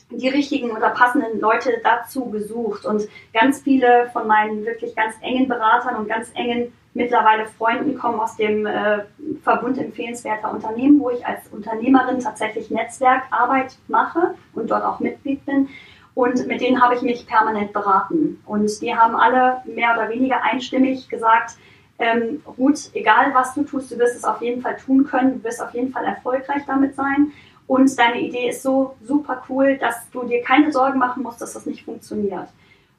die 0.10 0.30
richtigen 0.30 0.72
oder 0.72 0.90
passenden 0.90 1.40
Leute 1.40 1.82
dazu 1.84 2.32
gesucht. 2.32 2.86
Und 2.86 3.08
ganz 3.34 3.62
viele 3.62 4.10
von 4.12 4.28
meinen 4.28 4.66
wirklich 4.66 4.96
ganz 4.96 5.16
engen 5.22 5.48
Beratern 5.48 5.96
und 5.98 6.08
ganz 6.08 6.32
engen 6.34 6.74
mittlerweile 6.98 7.46
Freunden 7.46 7.96
kommen 7.96 8.20
aus 8.20 8.36
dem 8.36 8.66
äh, 8.66 9.04
Verbund 9.44 9.78
empfehlenswerter 9.78 10.52
Unternehmen, 10.52 11.00
wo 11.00 11.12
ich 11.12 11.26
als 11.26 11.48
Unternehmerin 11.52 12.20
tatsächlich 12.20 12.72
Netzwerkarbeit 12.72 13.78
mache 13.88 14.34
und 14.54 14.72
dort 14.72 14.84
auch 14.84 15.00
Mitglied 15.00 15.46
bin. 15.46 15.70
Und 16.16 16.48
mit 16.48 16.60
denen 16.60 16.82
habe 16.82 16.96
ich 16.96 17.04
mich 17.04 17.28
permanent 17.28 17.72
beraten. 17.72 18.42
Und 18.48 18.82
die 18.82 18.96
haben 18.96 19.16
alle 19.16 19.62
mehr 19.66 19.94
oder 19.94 20.10
weniger 20.10 20.42
einstimmig 20.42 21.08
gesagt, 21.08 21.52
ähm, 22.00 22.42
Ruth, 22.58 22.90
egal 22.94 23.32
was 23.34 23.54
du 23.54 23.64
tust, 23.64 23.92
du 23.92 24.00
wirst 24.00 24.16
es 24.16 24.24
auf 24.24 24.42
jeden 24.42 24.62
Fall 24.64 24.78
tun 24.78 25.06
können, 25.06 25.34
du 25.34 25.44
wirst 25.44 25.62
auf 25.62 25.74
jeden 25.76 25.92
Fall 25.92 26.06
erfolgreich 26.06 26.64
damit 26.66 26.96
sein. 26.96 27.32
Und 27.68 27.98
deine 28.00 28.22
Idee 28.22 28.50
ist 28.50 28.64
so 28.64 28.96
super 29.04 29.44
cool, 29.50 29.78
dass 29.78 30.10
du 30.10 30.24
dir 30.24 30.42
keine 30.42 30.72
Sorgen 30.72 30.98
machen 30.98 31.22
musst, 31.22 31.42
dass 31.42 31.54
das 31.54 31.68
nicht 31.68 31.86
funktioniert. 31.86 32.48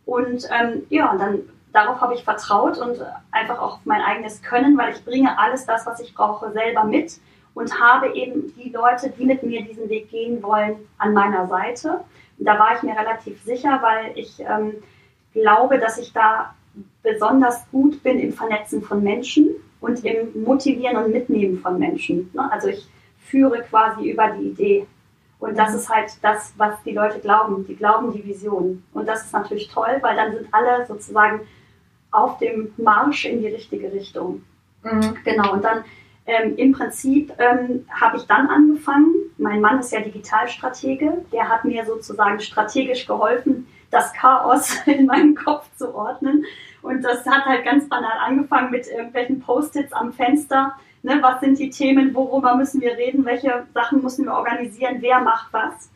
Und 0.07 0.49
ähm, 0.53 0.83
ja, 0.89 1.17
dann 1.19 1.41
darauf 1.73 2.01
habe 2.01 2.15
ich 2.15 2.25
vertraut 2.25 2.79
und 2.79 2.99
einfach 3.31 3.59
auch 3.59 3.75
auf 3.75 3.85
mein 3.85 4.03
eigenes 4.03 4.43
Können, 4.43 4.77
weil 4.79 4.95
ich 4.95 5.05
bringe 5.05 5.39
alles 5.39 5.67
das, 5.67 5.87
was 5.87 6.01
ich 6.01 6.15
brauche, 6.15 6.51
selber 6.53 6.85
mit 6.85 7.19
und 7.55 7.81
habe 7.81 8.15
eben 8.15 8.55
die 8.57 8.71
Leute, 8.71 9.11
die 9.11 9.25
mit 9.25 9.43
mir 9.43 9.63
diesen 9.63 9.89
Weg 9.89 10.11
gehen 10.11 10.43
wollen, 10.43 10.77
an 10.99 11.13
meiner 11.13 11.49
Seite. 11.49 12.05
Und 12.39 12.47
da 12.47 12.59
war 12.59 12.77
ich 12.77 12.83
mir 12.83 12.97
relativ 12.97 13.43
sicher, 13.43 13.81
weil 13.83 14.17
ich 14.17 14.39
ähm, 14.41 14.75
glaube, 15.33 15.79
dass 15.79 15.99
ich 15.99 16.13
da 16.13 16.55
besonders 17.03 17.69
gut 17.71 18.03
bin 18.03 18.21
im 18.21 18.33
Vernetzen 18.33 18.83
von 18.83 19.03
Menschen 19.03 19.49
und 19.81 20.05
im 20.05 20.43
Motivieren 20.45 20.97
und 20.97 21.13
Mitnehmen 21.13 21.59
von 21.59 21.79
Menschen. 21.79 22.31
Ne? 22.33 22.51
Also 22.51 22.69
ich 22.69 22.89
führe 23.19 23.61
quasi 23.63 24.11
über 24.11 24.29
die 24.29 24.51
Idee. 24.51 24.87
Und 25.41 25.57
das 25.57 25.75
ist 25.75 25.89
halt 25.89 26.11
das, 26.23 26.53
was 26.57 26.81
die 26.85 26.93
Leute 26.93 27.21
glauben. 27.21 27.65
Die 27.67 27.77
glauben 27.77 28.13
die 28.13 28.25
Vision. 28.25 28.83
Und 28.93 29.09
das 29.09 29.25
ist 29.25 29.33
natürlich 29.33 29.69
toll, 29.69 29.99
weil 30.01 30.17
dann 30.17 30.33
sind 30.33 30.49
alle 30.53 30.87
sozusagen 30.87 31.41
auf 32.11 32.39
dem 32.39 32.73
Marsch 32.77 33.25
in 33.25 33.41
die 33.41 33.49
richtige 33.49 33.93
Richtung. 33.93 34.43
Mhm. 34.83 35.17
Genau, 35.25 35.53
und 35.53 35.65
dann 35.65 35.85
ähm, 36.27 36.57
im 36.57 36.73
Prinzip 36.73 37.33
ähm, 37.39 37.87
habe 37.91 38.19
ich 38.19 38.27
dann 38.27 38.49
angefangen, 38.49 39.15
mein 39.39 39.61
Mann 39.61 39.81
ist 39.81 39.93
ja 39.93 40.01
Digitalstratege, 40.01 41.25
der 41.33 41.49
hat 41.49 41.65
mir 41.65 41.85
sozusagen 41.87 42.39
strategisch 42.41 43.07
geholfen, 43.07 43.67
das 43.91 44.13
Chaos 44.13 44.77
in 44.87 45.07
meinem 45.07 45.35
Kopf 45.35 45.67
zu 45.77 45.95
ordnen. 45.95 46.45
Und 46.83 47.03
das 47.03 47.27
hat 47.27 47.47
halt 47.47 47.65
ganz 47.65 47.89
banal 47.89 48.19
angefangen 48.25 48.71
mit 48.71 48.87
irgendwelchen 48.87 49.41
Post-its 49.41 49.93
am 49.93 50.13
Fenster. 50.13 50.75
Ne, 51.03 51.19
was 51.23 51.41
sind 51.41 51.59
die 51.59 51.71
Themen, 51.71 52.15
worüber 52.15 52.57
müssen 52.57 52.81
wir 52.81 52.97
reden, 52.97 53.25
welche 53.25 53.67
Sachen 53.73 54.03
müssen 54.03 54.25
wir 54.25 54.35
organisieren, 54.35 54.97
wer 55.01 55.21
macht 55.21 55.53
was. 55.53 55.91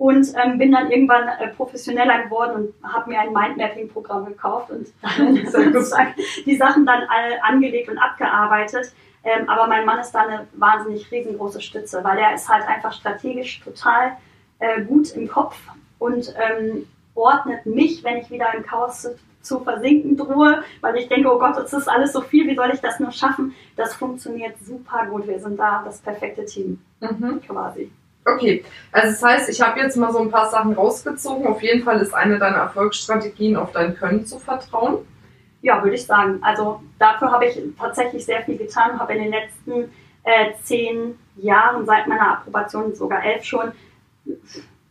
Und 0.00 0.32
ähm, 0.42 0.56
bin 0.56 0.72
dann 0.72 0.90
irgendwann 0.90 1.28
äh, 1.28 1.48
professioneller 1.48 2.22
geworden 2.22 2.54
und 2.54 2.90
habe 2.90 3.10
mir 3.10 3.20
ein 3.20 3.34
Mindmapping-Programm 3.34 4.24
gekauft 4.24 4.70
und 4.70 4.88
sozusagen 5.52 6.14
die 6.46 6.56
Sachen 6.56 6.86
dann 6.86 7.02
alle 7.02 7.44
angelegt 7.44 7.90
und 7.90 7.98
abgearbeitet. 7.98 8.94
Ähm, 9.24 9.46
aber 9.46 9.66
mein 9.66 9.84
Mann 9.84 9.98
ist 9.98 10.12
da 10.12 10.20
eine 10.20 10.46
wahnsinnig 10.54 11.12
riesengroße 11.12 11.60
Stütze, 11.60 12.02
weil 12.02 12.16
der 12.16 12.32
ist 12.32 12.48
halt 12.48 12.66
einfach 12.66 12.94
strategisch 12.94 13.60
total 13.60 14.16
äh, 14.58 14.80
gut 14.84 15.14
im 15.14 15.28
Kopf 15.28 15.58
und 15.98 16.34
ähm, 16.38 16.86
ordnet 17.14 17.66
mich, 17.66 18.02
wenn 18.02 18.16
ich 18.16 18.30
wieder 18.30 18.54
im 18.54 18.62
Chaos 18.62 19.02
zu, 19.02 19.18
zu 19.42 19.60
versinken 19.60 20.16
drohe, 20.16 20.62
weil 20.80 20.96
ich 20.96 21.08
denke, 21.08 21.30
oh 21.30 21.38
Gott, 21.38 21.58
das 21.58 21.74
ist 21.74 21.88
alles 21.88 22.14
so 22.14 22.22
viel, 22.22 22.48
wie 22.48 22.54
soll 22.54 22.70
ich 22.72 22.80
das 22.80 23.00
nur 23.00 23.12
schaffen? 23.12 23.54
Das 23.76 23.92
funktioniert 23.92 24.54
super 24.64 25.04
gut. 25.10 25.26
Wir 25.26 25.40
sind 25.40 25.60
da 25.60 25.82
das 25.84 25.98
perfekte 25.98 26.46
Team 26.46 26.80
mhm. 27.00 27.42
quasi. 27.46 27.92
Okay, 28.24 28.64
also 28.92 29.08
das 29.08 29.22
heißt, 29.22 29.48
ich 29.48 29.60
habe 29.60 29.80
jetzt 29.80 29.96
mal 29.96 30.12
so 30.12 30.18
ein 30.20 30.30
paar 30.30 30.50
Sachen 30.50 30.74
rausgezogen. 30.74 31.46
Auf 31.46 31.62
jeden 31.62 31.82
Fall 31.82 32.00
ist 32.00 32.14
eine 32.14 32.38
deiner 32.38 32.58
Erfolgsstrategien, 32.58 33.56
auf 33.56 33.72
dein 33.72 33.96
Können 33.96 34.26
zu 34.26 34.38
vertrauen. 34.38 34.98
Ja, 35.62 35.82
würde 35.82 35.96
ich 35.96 36.06
sagen. 36.06 36.40
Also 36.42 36.82
dafür 36.98 37.32
habe 37.32 37.46
ich 37.46 37.60
tatsächlich 37.78 38.24
sehr 38.24 38.42
viel 38.42 38.56
getan, 38.56 38.98
habe 38.98 39.14
in 39.14 39.24
den 39.24 39.32
letzten 39.32 39.90
äh, 40.24 40.52
zehn 40.62 41.18
Jahren, 41.36 41.86
seit 41.86 42.06
meiner 42.06 42.32
Approbation, 42.32 42.94
sogar 42.94 43.24
elf 43.24 43.44
schon, 43.44 43.72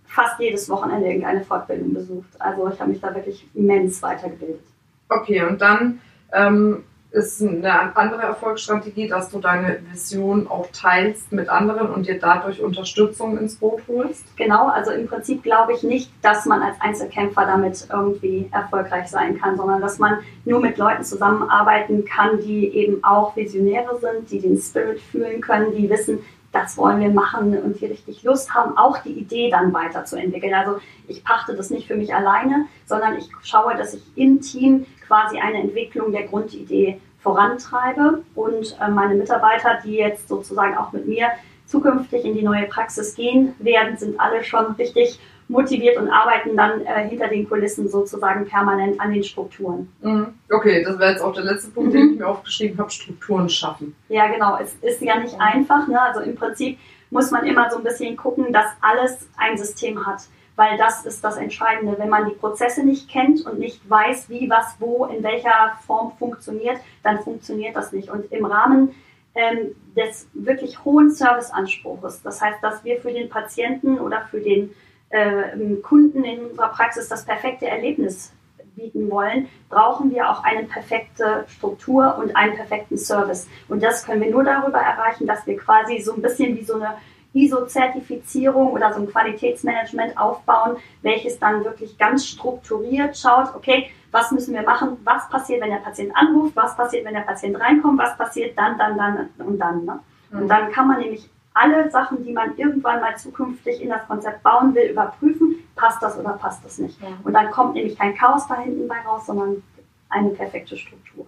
fast 0.06 0.40
jedes 0.40 0.70
Wochenende 0.70 1.08
irgendeine 1.08 1.44
Fortbildung 1.44 1.94
besucht. 1.94 2.30
Also 2.40 2.68
ich 2.68 2.80
habe 2.80 2.92
mich 2.92 3.00
da 3.00 3.14
wirklich 3.14 3.48
immens 3.54 4.02
weitergebildet. 4.02 4.64
Okay, 5.08 5.44
und 5.44 5.62
dann 5.62 6.02
ähm, 6.34 6.84
ist 7.12 7.42
eine 7.42 7.96
andere 7.96 8.22
Erfolgsstrategie, 8.22 9.08
dass 9.08 9.30
du 9.30 9.40
deine 9.40 9.80
Vision 9.92 10.48
auch 10.48 10.68
teilst 10.72 11.32
mit 11.32 11.50
anderen 11.50 11.90
und 11.90 12.08
dir 12.08 12.20
dadurch 12.20 12.62
Unterstützung 12.62 13.38
ins 13.38 13.56
Boot 13.56 13.82
holst? 13.88 14.24
Genau, 14.38 14.68
also 14.68 14.92
im 14.92 15.08
Prinzip 15.08 15.42
glaube 15.42 15.74
ich 15.74 15.82
nicht, 15.82 16.12
dass 16.22 16.46
man 16.46 16.62
als 16.62 16.80
Einzelkämpfer 16.80 17.46
damit 17.46 17.88
irgendwie 17.92 18.48
erfolgreich 18.52 19.08
sein 19.08 19.40
kann, 19.40 19.58
sondern 19.58 19.82
dass 19.82 19.98
man 19.98 20.20
nur 20.46 20.60
mit 20.60 20.78
Leuten 20.78 21.04
zusammenarbeiten 21.04 22.06
kann, 22.06 22.40
die 22.42 22.68
eben 22.76 23.04
auch 23.04 23.36
Visionäre 23.36 24.00
sind, 24.00 24.30
die 24.30 24.40
den 24.40 24.58
Spirit 24.58 25.00
fühlen 25.02 25.42
können, 25.42 25.76
die 25.76 25.90
wissen, 25.90 26.20
das 26.52 26.78
wollen 26.78 27.00
wir 27.00 27.10
machen 27.10 27.58
und 27.58 27.80
die 27.80 27.86
richtig 27.86 28.24
Lust 28.24 28.54
haben, 28.54 28.78
auch 28.78 29.00
die 29.00 29.12
Idee 29.12 29.50
dann 29.50 29.72
weiterzuentwickeln. 29.74 30.54
Also 30.54 30.80
ich 31.08 31.24
pachte 31.24 31.56
das 31.56 31.70
nicht 31.70 31.88
für 31.88 31.96
mich 31.96 32.14
alleine, 32.14 32.66
sondern 32.86 33.18
ich 33.18 33.30
schaue, 33.44 33.76
dass 33.76 33.94
ich 33.94 34.04
im 34.16 34.42
Team 34.42 34.86
quasi 35.10 35.40
eine 35.40 35.60
Entwicklung 35.60 36.12
der 36.12 36.28
Grundidee 36.28 37.02
vorantreibe 37.20 38.24
und 38.36 38.78
äh, 38.80 38.90
meine 38.90 39.16
Mitarbeiter, 39.16 39.80
die 39.84 39.96
jetzt 39.96 40.30
sozusagen 40.30 40.78
auch 40.78 40.94
mit 40.94 41.08
mir 41.08 41.30
zukünftig 41.66 42.24
in 42.24 42.36
die 42.36 42.44
neue 42.44 42.68
Praxis 42.68 43.16
gehen 43.16 43.54
werden, 43.60 43.98
sind 43.98 44.20
alle 44.20 44.44
schon 44.44 44.68
richtig 44.74 45.20
motiviert 45.48 45.98
und 45.98 46.10
arbeiten 46.10 46.56
dann 46.56 46.86
äh, 46.86 47.10
hinter 47.10 47.28
den 47.28 47.50
Kulissen 47.50 47.90
sozusagen 47.90 48.46
permanent 48.46 49.02
an 49.02 49.12
den 49.12 49.24
Strukturen. 49.24 49.92
Mhm. 50.02 50.28
Okay, 50.52 50.84
das 50.84 51.00
wäre 51.00 51.12
jetzt 51.12 51.22
auch 51.22 51.34
der 51.34 51.44
letzte 51.44 51.72
Punkt, 51.72 51.94
mhm. 51.94 51.98
den 51.98 52.14
ich 52.14 52.20
mir 52.20 52.28
aufgeschrieben 52.28 52.78
habe, 52.78 52.92
Strukturen 52.92 53.50
schaffen. 53.50 53.96
Ja, 54.10 54.28
genau. 54.28 54.58
Es 54.62 54.76
ist 54.82 55.02
ja 55.02 55.20
nicht 55.20 55.36
einfach. 55.42 55.88
Ne? 55.88 56.00
Also 56.00 56.22
im 56.22 56.36
Prinzip 56.36 56.78
muss 57.10 57.32
man 57.32 57.46
immer 57.48 57.70
so 57.72 57.78
ein 57.78 57.84
bisschen 57.84 58.16
gucken, 58.16 58.54
dass 58.54 58.68
alles 58.82 59.28
ein 59.38 59.58
System 59.58 60.06
hat. 60.06 60.22
Weil 60.60 60.78
das 60.78 61.06
ist 61.06 61.24
das 61.24 61.38
Entscheidende. 61.38 61.98
Wenn 61.98 62.10
man 62.10 62.28
die 62.28 62.36
Prozesse 62.36 62.84
nicht 62.84 63.08
kennt 63.08 63.46
und 63.46 63.60
nicht 63.60 63.90
weiß, 63.90 64.30
wie, 64.30 64.50
was, 64.50 64.76
wo, 64.78 65.06
in 65.06 65.24
welcher 65.24 65.78
Form 65.88 66.12
funktioniert, 66.20 66.82
dann 67.02 67.20
funktioniert 67.20 67.78
das 67.78 67.94
nicht. 67.94 68.10
Und 68.10 68.30
im 68.34 68.44
Rahmen 68.44 68.94
ähm, 69.36 69.74
des 69.96 70.28
wirklich 70.34 70.84
hohen 70.84 71.12
Serviceanspruches, 71.12 72.24
das 72.24 72.42
heißt, 72.42 72.62
dass 72.62 72.84
wir 72.84 73.00
für 73.00 73.14
den 73.14 73.30
Patienten 73.30 74.00
oder 74.00 74.28
für 74.30 74.42
den 74.42 74.72
äh, 75.12 75.76
Kunden 75.82 76.26
in 76.26 76.48
unserer 76.48 76.68
Praxis 76.68 77.08
das 77.08 77.24
perfekte 77.24 77.66
Erlebnis 77.66 78.34
bieten 78.76 79.10
wollen, 79.10 79.48
brauchen 79.70 80.12
wir 80.12 80.30
auch 80.30 80.44
eine 80.44 80.64
perfekte 80.66 81.46
Struktur 81.48 82.18
und 82.18 82.36
einen 82.36 82.56
perfekten 82.58 82.98
Service. 82.98 83.48
Und 83.70 83.82
das 83.82 84.06
können 84.06 84.20
wir 84.22 84.30
nur 84.30 84.44
darüber 84.44 84.80
erreichen, 84.80 85.26
dass 85.26 85.48
wir 85.48 85.56
quasi 85.56 86.00
so 86.00 86.16
ein 86.16 86.22
bisschen 86.22 86.58
wie 86.58 86.66
so 86.66 86.74
eine 86.74 86.96
ISO-Zertifizierung 87.34 88.72
oder 88.72 88.94
so 88.94 89.02
ein 89.02 89.08
Qualitätsmanagement 89.08 90.18
aufbauen, 90.18 90.78
welches 91.02 91.40
dann 91.40 91.64
wirklich 91.64 91.98
ganz 91.98 92.26
strukturiert 92.26 93.18
schaut, 93.18 93.54
okay, 93.56 93.92
was 94.12 94.32
müssen 94.32 94.56
wir 94.56 94.64
machen, 94.64 94.98
was 95.04 95.30
passiert, 95.30 95.62
wenn 95.62 95.70
der 95.70 95.78
Patient 95.78 96.12
anruft, 96.16 96.56
was 96.56 96.76
passiert, 96.76 97.06
wenn 97.06 97.14
der 97.14 97.22
Patient 97.22 97.60
reinkommt, 97.60 98.00
was 98.00 98.18
passiert 98.18 98.58
dann, 98.58 98.78
dann, 98.78 98.98
dann 98.98 99.30
und 99.38 99.60
dann. 99.60 99.86
Ne? 99.86 100.00
Und 100.32 100.44
mhm. 100.44 100.48
dann 100.48 100.72
kann 100.72 100.88
man 100.88 101.00
nämlich 101.00 101.30
alle 101.54 101.90
Sachen, 101.92 102.24
die 102.24 102.32
man 102.32 102.58
irgendwann 102.58 103.02
mal 103.02 103.18
zukünftig 103.18 103.82
in 103.82 103.90
das 103.90 104.08
Konzept 104.08 104.44
bauen 104.44 104.74
will, 104.74 104.90
überprüfen, 104.90 105.56
passt 105.76 106.02
das 106.02 106.18
oder 106.18 106.34
passt 106.34 106.64
das 106.64 106.78
nicht. 106.78 107.02
Ja. 107.02 107.08
Und 107.24 107.34
dann 107.34 107.52
kommt 107.52 107.74
nämlich 107.74 107.98
kein 107.98 108.16
Chaos 108.16 108.48
da 108.48 108.56
hinten 108.56 108.88
bei 108.88 109.00
raus, 109.02 109.26
sondern 109.26 109.62
eine 110.10 110.30
perfekte 110.30 110.76
Struktur. 110.76 111.26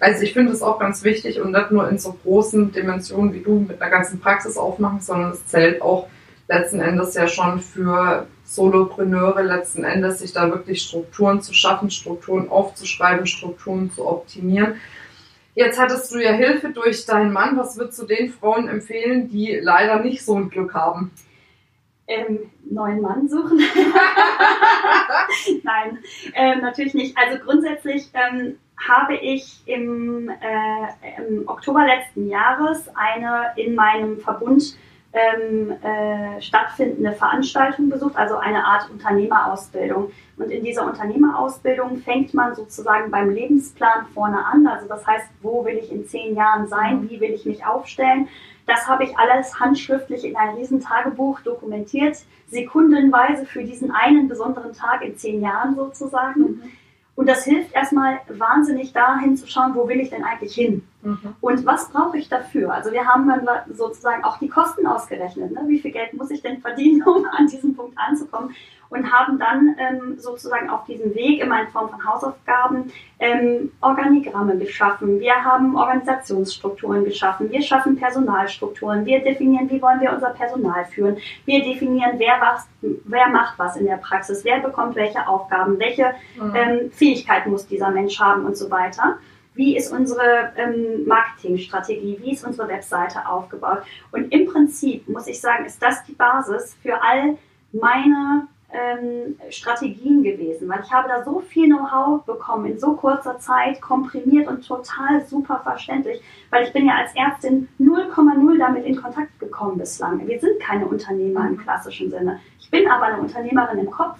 Also 0.00 0.22
ich 0.22 0.32
finde 0.32 0.52
es 0.52 0.60
auch 0.60 0.78
ganz 0.78 1.04
wichtig 1.04 1.40
und 1.40 1.52
nicht 1.52 1.70
nur 1.70 1.88
in 1.88 1.98
so 1.98 2.12
großen 2.12 2.72
Dimensionen 2.72 3.32
wie 3.32 3.40
du 3.40 3.60
mit 3.60 3.80
einer 3.80 3.90
ganzen 3.90 4.20
Praxis 4.20 4.56
aufmachen, 4.56 5.00
sondern 5.00 5.32
es 5.32 5.46
zählt 5.46 5.80
auch 5.80 6.08
letzten 6.48 6.80
Endes 6.80 7.14
ja 7.14 7.28
schon 7.28 7.60
für 7.60 8.26
Solopreneure 8.44 9.42
letzten 9.42 9.84
Endes, 9.84 10.18
sich 10.18 10.32
da 10.32 10.50
wirklich 10.50 10.82
Strukturen 10.82 11.40
zu 11.40 11.54
schaffen, 11.54 11.90
Strukturen 11.90 12.50
aufzuschreiben, 12.50 13.26
Strukturen 13.26 13.90
zu 13.92 14.06
optimieren. 14.06 14.74
Jetzt 15.54 15.78
hattest 15.80 16.12
du 16.12 16.18
ja 16.18 16.32
Hilfe 16.32 16.70
durch 16.70 17.06
deinen 17.06 17.32
Mann. 17.32 17.56
Was 17.56 17.78
würdest 17.78 18.00
du 18.00 18.06
den 18.06 18.30
Frauen 18.30 18.68
empfehlen, 18.68 19.28
die 19.30 19.58
leider 19.62 20.00
nicht 20.00 20.24
so 20.24 20.34
ein 20.34 20.50
Glück 20.50 20.74
haben? 20.74 21.12
Ähm, 22.06 22.50
neuen 22.70 23.00
Mann 23.00 23.28
suchen. 23.28 23.58
Nein, 25.62 25.98
ähm, 26.34 26.60
natürlich 26.60 26.92
nicht. 26.92 27.16
Also 27.16 27.42
grundsätzlich 27.42 28.10
ähm, 28.12 28.58
habe 28.88 29.14
ich 29.14 29.62
im, 29.66 30.28
äh, 30.28 31.18
im, 31.18 31.48
Oktober 31.48 31.86
letzten 31.86 32.28
Jahres 32.28 32.90
eine 32.94 33.52
in 33.56 33.74
meinem 33.74 34.18
Verbund 34.18 34.76
ähm, 35.14 35.72
äh, 35.82 36.42
stattfindende 36.42 37.12
Veranstaltung 37.12 37.88
besucht, 37.88 38.16
also 38.16 38.36
eine 38.36 38.64
Art 38.64 38.90
Unternehmerausbildung. 38.90 40.10
Und 40.36 40.50
in 40.50 40.64
dieser 40.64 40.84
Unternehmerausbildung 40.86 41.98
fängt 41.98 42.34
man 42.34 42.56
sozusagen 42.56 43.12
beim 43.12 43.30
Lebensplan 43.30 44.06
vorne 44.12 44.44
an. 44.44 44.66
Also 44.66 44.88
das 44.88 45.06
heißt, 45.06 45.28
wo 45.40 45.64
will 45.64 45.76
ich 45.76 45.92
in 45.92 46.04
zehn 46.06 46.34
Jahren 46.34 46.66
sein? 46.66 47.08
Wie 47.08 47.20
will 47.20 47.30
ich 47.30 47.46
mich 47.46 47.64
aufstellen? 47.64 48.28
Das 48.66 48.88
habe 48.88 49.04
ich 49.04 49.16
alles 49.18 49.60
handschriftlich 49.60 50.24
in 50.24 50.36
ein 50.36 50.56
Riesentagebuch 50.56 51.40
dokumentiert, 51.40 52.18
sekundenweise 52.48 53.44
für 53.46 53.62
diesen 53.62 53.90
einen 53.90 54.28
besonderen 54.28 54.72
Tag 54.72 55.02
in 55.02 55.16
zehn 55.16 55.42
Jahren 55.42 55.74
sozusagen. 55.74 56.40
Mhm. 56.40 56.62
Und 57.16 57.28
das 57.28 57.44
hilft 57.44 57.74
erstmal 57.74 58.20
wahnsinnig 58.28 58.92
dahin 58.92 59.36
zu 59.36 59.46
schauen, 59.46 59.74
wo 59.74 59.88
will 59.88 60.00
ich 60.00 60.10
denn 60.10 60.24
eigentlich 60.24 60.54
hin? 60.54 60.86
Mhm. 61.04 61.36
Und 61.40 61.66
was 61.66 61.90
brauche 61.90 62.18
ich 62.18 62.28
dafür? 62.28 62.72
Also 62.72 62.92
wir 62.92 63.06
haben 63.06 63.28
dann 63.28 63.46
sozusagen 63.72 64.24
auch 64.24 64.38
die 64.38 64.48
Kosten 64.48 64.86
ausgerechnet. 64.86 65.52
Ne? 65.52 65.60
Wie 65.66 65.78
viel 65.78 65.92
Geld 65.92 66.14
muss 66.14 66.30
ich 66.30 66.42
denn 66.42 66.60
verdienen, 66.60 67.02
um 67.06 67.24
an 67.26 67.46
diesen 67.46 67.76
Punkt 67.76 67.96
anzukommen? 67.98 68.54
und 68.94 69.12
haben 69.12 69.38
dann 69.38 69.76
ähm, 69.78 70.18
sozusagen 70.18 70.70
auf 70.70 70.84
diesem 70.84 71.14
Weg 71.14 71.42
immer 71.42 71.60
in 71.60 71.68
Form 71.68 71.90
von 71.90 72.06
Hausaufgaben 72.06 72.92
ähm, 73.18 73.72
Organigramme 73.80 74.56
geschaffen. 74.56 75.18
Wir 75.20 75.34
haben 75.34 75.76
Organisationsstrukturen 75.76 77.04
geschaffen. 77.04 77.50
Wir 77.50 77.62
schaffen 77.62 77.96
Personalstrukturen. 77.96 79.04
Wir 79.04 79.22
definieren, 79.22 79.68
wie 79.70 79.82
wollen 79.82 80.00
wir 80.00 80.12
unser 80.12 80.30
Personal 80.30 80.84
führen. 80.84 81.16
Wir 81.44 81.64
definieren, 81.64 82.12
wer, 82.18 82.34
was, 82.40 82.68
wer 83.04 83.28
macht 83.28 83.58
was 83.58 83.76
in 83.76 83.86
der 83.86 83.96
Praxis, 83.96 84.44
wer 84.44 84.60
bekommt 84.60 84.94
welche 84.94 85.26
Aufgaben, 85.26 85.78
welche 85.78 86.14
mhm. 86.40 86.54
ähm, 86.54 86.90
Fähigkeiten 86.92 87.50
muss 87.50 87.66
dieser 87.66 87.90
Mensch 87.90 88.20
haben 88.20 88.46
und 88.46 88.56
so 88.56 88.70
weiter 88.70 89.18
wie 89.54 89.76
ist 89.76 89.92
unsere 89.92 90.52
ähm, 90.56 91.06
Marketingstrategie, 91.06 92.18
wie 92.20 92.32
ist 92.32 92.44
unsere 92.44 92.68
Webseite 92.68 93.28
aufgebaut. 93.28 93.82
Und 94.12 94.32
im 94.32 94.46
Prinzip 94.46 95.08
muss 95.08 95.26
ich 95.26 95.40
sagen, 95.40 95.64
ist 95.64 95.82
das 95.82 96.04
die 96.04 96.12
Basis 96.12 96.76
für 96.82 97.00
all 97.02 97.38
meine 97.72 98.48
ähm, 98.74 99.36
Strategien 99.50 100.22
gewesen, 100.22 100.68
weil 100.68 100.80
ich 100.84 100.92
habe 100.92 101.08
da 101.08 101.24
so 101.24 101.40
viel 101.40 101.66
Know-how 101.66 102.24
bekommen 102.24 102.66
in 102.66 102.78
so 102.78 102.94
kurzer 102.94 103.38
Zeit, 103.38 103.80
komprimiert 103.80 104.48
und 104.48 104.66
total 104.66 105.24
super 105.26 105.60
verständlich, 105.62 106.20
weil 106.50 106.64
ich 106.64 106.72
bin 106.72 106.86
ja 106.86 106.94
als 106.96 107.14
Ärztin 107.14 107.68
0,0 107.78 108.58
damit 108.58 108.84
in 108.84 109.00
Kontakt 109.00 109.38
gekommen 109.38 109.78
bislang. 109.78 110.26
Wir 110.26 110.40
sind 110.40 110.60
keine 110.60 110.86
Unternehmer 110.86 111.48
im 111.48 111.56
klassischen 111.56 112.10
Sinne. 112.10 112.40
Ich 112.58 112.70
bin 112.70 112.90
aber 112.90 113.04
eine 113.04 113.20
Unternehmerin 113.20 113.78
im 113.78 113.90
Kopf 113.90 114.18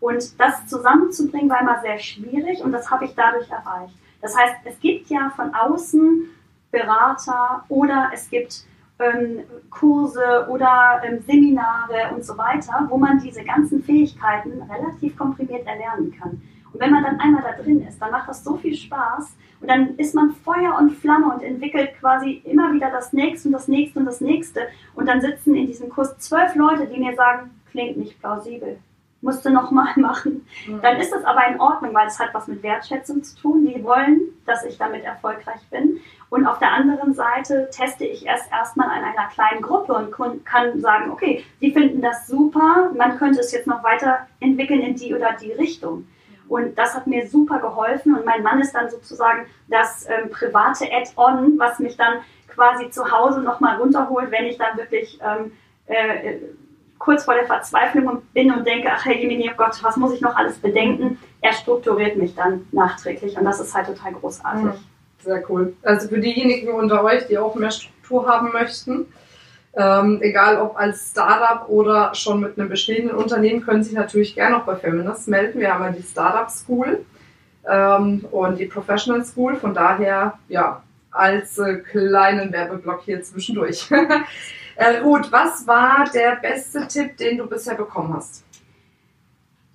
und 0.00 0.40
das 0.40 0.66
zusammenzubringen 0.66 1.50
war 1.50 1.60
immer 1.60 1.80
sehr 1.82 1.98
schwierig 1.98 2.62
und 2.62 2.72
das 2.72 2.90
habe 2.90 3.04
ich 3.04 3.14
dadurch 3.14 3.50
erreicht. 3.50 3.94
Das 4.20 4.36
heißt, 4.36 4.56
es 4.64 4.78
gibt 4.80 5.08
ja 5.08 5.32
von 5.34 5.54
außen 5.54 6.28
Berater 6.70 7.64
oder 7.68 8.10
es 8.12 8.28
gibt 8.28 8.64
ähm, 8.98 9.40
Kurse 9.70 10.46
oder 10.48 11.00
ähm, 11.04 11.20
Seminare 11.26 12.14
und 12.14 12.24
so 12.24 12.36
weiter, 12.36 12.86
wo 12.88 12.96
man 12.96 13.18
diese 13.18 13.42
ganzen 13.42 13.82
Fähigkeiten 13.82 14.62
relativ 14.62 15.16
komprimiert 15.16 15.66
erlernen 15.66 16.14
kann. 16.18 16.42
Und 16.72 16.80
wenn 16.80 16.90
man 16.90 17.02
dann 17.02 17.18
einmal 17.18 17.42
da 17.42 17.60
drin 17.60 17.84
ist, 17.86 18.00
dann 18.00 18.12
macht 18.12 18.28
das 18.28 18.44
so 18.44 18.56
viel 18.56 18.74
Spaß 18.74 19.34
und 19.60 19.68
dann 19.68 19.96
ist 19.96 20.14
man 20.14 20.30
Feuer 20.30 20.76
und 20.78 20.92
Flamme 20.92 21.32
und 21.34 21.42
entwickelt 21.42 21.90
quasi 21.98 22.42
immer 22.44 22.72
wieder 22.72 22.90
das 22.90 23.12
nächste 23.12 23.48
und 23.48 23.52
das 23.52 23.68
nächste 23.68 23.98
und 23.98 24.06
das 24.06 24.20
nächste. 24.20 24.60
Und 24.94 25.06
dann 25.06 25.20
sitzen 25.20 25.54
in 25.54 25.66
diesem 25.66 25.88
Kurs 25.90 26.16
zwölf 26.18 26.54
Leute, 26.54 26.86
die 26.86 27.00
mir 27.00 27.14
sagen, 27.14 27.50
klingt 27.70 27.96
nicht 27.96 28.20
plausibel. 28.20 28.78
Musste 29.22 29.50
nochmal 29.50 29.92
machen. 29.96 30.46
Mhm. 30.66 30.80
Dann 30.82 30.96
ist 30.96 31.12
das 31.12 31.24
aber 31.24 31.46
in 31.48 31.60
Ordnung, 31.60 31.94
weil 31.94 32.06
es 32.06 32.18
hat 32.18 32.32
was 32.32 32.48
mit 32.48 32.62
Wertschätzung 32.62 33.22
zu 33.22 33.36
tun. 33.36 33.66
Die 33.66 33.82
wollen, 33.84 34.20
dass 34.46 34.64
ich 34.64 34.78
damit 34.78 35.04
erfolgreich 35.04 35.60
bin. 35.70 36.00
Und 36.30 36.46
auf 36.46 36.58
der 36.58 36.72
anderen 36.72 37.12
Seite 37.12 37.68
teste 37.72 38.04
ich 38.04 38.24
erst 38.24 38.50
erstmal 38.52 38.88
an 38.88 39.04
einer 39.04 39.28
kleinen 39.28 39.62
Gruppe 39.62 39.94
und 39.94 40.44
kann 40.44 40.80
sagen, 40.80 41.10
okay, 41.10 41.44
die 41.60 41.72
finden 41.72 42.00
das 42.00 42.28
super, 42.28 42.92
man 42.96 43.18
könnte 43.18 43.40
es 43.40 43.50
jetzt 43.50 43.66
noch 43.66 43.82
weiterentwickeln 43.82 44.80
in 44.80 44.94
die 44.94 45.12
oder 45.12 45.32
die 45.32 45.52
Richtung. 45.52 46.06
Und 46.48 46.76
das 46.78 46.94
hat 46.94 47.06
mir 47.06 47.28
super 47.28 47.60
geholfen. 47.60 48.14
Und 48.14 48.24
mein 48.24 48.42
Mann 48.42 48.60
ist 48.60 48.74
dann 48.74 48.90
sozusagen 48.90 49.46
das 49.68 50.06
ähm, 50.08 50.30
private 50.30 50.84
Add-on, 50.92 51.58
was 51.58 51.78
mich 51.78 51.96
dann 51.96 52.18
quasi 52.48 52.90
zu 52.90 53.10
Hause 53.10 53.40
nochmal 53.40 53.76
runterholt, 53.76 54.30
wenn 54.30 54.46
ich 54.46 54.58
dann 54.58 54.76
wirklich 54.76 55.20
ähm, 55.22 55.52
äh, 55.86 56.38
kurz 57.00 57.24
vor 57.24 57.34
der 57.34 57.46
Verzweiflung 57.46 58.22
bin 58.34 58.52
und 58.52 58.64
denke, 58.64 58.88
ach 58.92 59.04
Herr 59.04 59.16
Jemini, 59.16 59.50
oh 59.50 59.56
Gott, 59.56 59.82
was 59.82 59.96
muss 59.96 60.12
ich 60.12 60.20
noch 60.20 60.36
alles 60.36 60.58
bedenken? 60.58 61.18
Er 61.40 61.52
strukturiert 61.52 62.16
mich 62.16 62.34
dann 62.34 62.66
nachträglich 62.70 63.36
und 63.36 63.44
das 63.44 63.58
ist 63.58 63.74
halt 63.74 63.86
total 63.86 64.12
großartig. 64.12 64.64
Mhm. 64.64 64.74
Sehr 65.24 65.50
cool. 65.50 65.74
Also 65.82 66.08
für 66.08 66.18
diejenigen 66.18 66.72
unter 66.72 67.02
euch, 67.02 67.26
die 67.26 67.38
auch 67.38 67.54
mehr 67.54 67.70
Struktur 67.70 68.28
haben 68.28 68.52
möchten, 68.52 69.06
ähm, 69.74 70.18
egal 70.20 70.60
ob 70.60 70.76
als 70.76 71.10
Startup 71.10 71.68
oder 71.68 72.14
schon 72.14 72.40
mit 72.40 72.58
einem 72.58 72.68
bestehenden 72.68 73.16
Unternehmen, 73.16 73.64
können 73.64 73.82
sich 73.82 73.94
natürlich 73.94 74.34
gerne 74.34 74.58
auch 74.58 74.64
bei 74.64 74.76
Feminist 74.76 75.26
melden. 75.28 75.58
Wir 75.58 75.72
haben 75.72 75.84
ja 75.84 75.92
die 75.92 76.02
Startup 76.02 76.50
School 76.50 77.04
ähm, 77.68 78.26
und 78.30 78.58
die 78.58 78.66
Professional 78.66 79.24
School. 79.24 79.56
Von 79.56 79.72
daher, 79.72 80.38
ja, 80.48 80.82
als 81.12 81.58
äh, 81.58 81.76
kleinen 81.76 82.52
Werbeblock 82.52 83.02
hier 83.04 83.22
zwischendurch. 83.22 83.88
äh, 84.80 84.98
Ruth, 84.98 85.30
was 85.30 85.66
war 85.66 86.08
der 86.12 86.36
beste 86.36 86.86
Tipp, 86.88 87.16
den 87.18 87.38
du 87.38 87.46
bisher 87.46 87.74
bekommen 87.74 88.14
hast? 88.14 88.44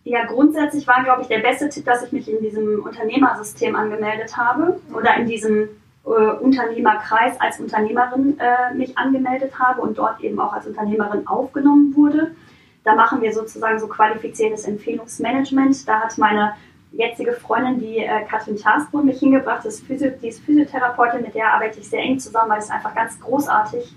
Ja, 0.04 0.26
grundsätzlich 0.26 0.88
war, 0.88 1.04
glaube 1.04 1.22
ich, 1.22 1.28
der 1.28 1.40
beste 1.40 1.70
Tipp, 1.70 1.86
dass 1.86 2.04
ich 2.04 2.12
mich 2.12 2.30
in 2.30 2.42
diesem 2.42 2.84
Unternehmersystem 2.84 3.76
angemeldet 3.76 4.36
habe 4.36 4.80
oder 4.94 5.16
in 5.16 5.28
diesem 5.28 5.70
äh, 6.06 6.10
Unternehmerkreis 6.10 7.40
als 7.40 7.60
Unternehmerin 7.60 8.40
äh, 8.40 8.74
mich 8.74 8.98
angemeldet 8.98 9.58
habe 9.60 9.82
und 9.82 9.98
dort 9.98 10.22
eben 10.22 10.40
auch 10.40 10.54
als 10.54 10.68
Unternehmerin 10.68 11.28
aufgenommen 11.28 11.96
wurde. 11.96 12.36
Da 12.84 12.96
machen 12.96 13.22
wir 13.22 13.34
sozusagen 13.34 13.80
so 13.80 13.88
qualifiziertes 13.88 14.66
Empfehlungsmanagement. 14.66 15.88
Da 15.88 16.02
hat 16.02 16.18
meine 16.18 16.54
jetzige 16.92 17.34
Freundin, 17.34 17.80
die 17.80 17.98
äh, 18.00 18.24
Katrin 18.30 18.58
Tarsbrunn, 18.58 19.06
mich 19.06 19.20
hingebracht. 19.20 19.66
Das 19.66 19.76
ist 19.76 19.88
Physio 19.88 20.12
die 20.22 20.30
ist 20.30 20.44
Physiotherapeutin, 20.44 21.22
mit 21.22 21.36
der 21.36 21.54
arbeite 21.54 21.80
ich 21.80 21.90
sehr 21.90 22.02
eng 22.02 22.20
zusammen, 22.20 22.50
weil 22.52 22.60
es 22.60 22.70
einfach 22.70 22.94
ganz 22.96 23.20
großartig, 23.20 23.96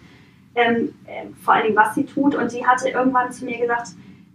ähm, 0.54 0.94
äh, 1.06 1.26
vor 1.42 1.54
allen 1.54 1.64
Dingen, 1.64 1.76
was 1.76 1.94
sie 1.94 2.04
tut. 2.04 2.34
Und 2.34 2.50
sie 2.50 2.66
hatte 2.66 2.88
irgendwann 2.88 3.32
zu 3.32 3.44
mir 3.44 3.58
gesagt, 3.58 3.88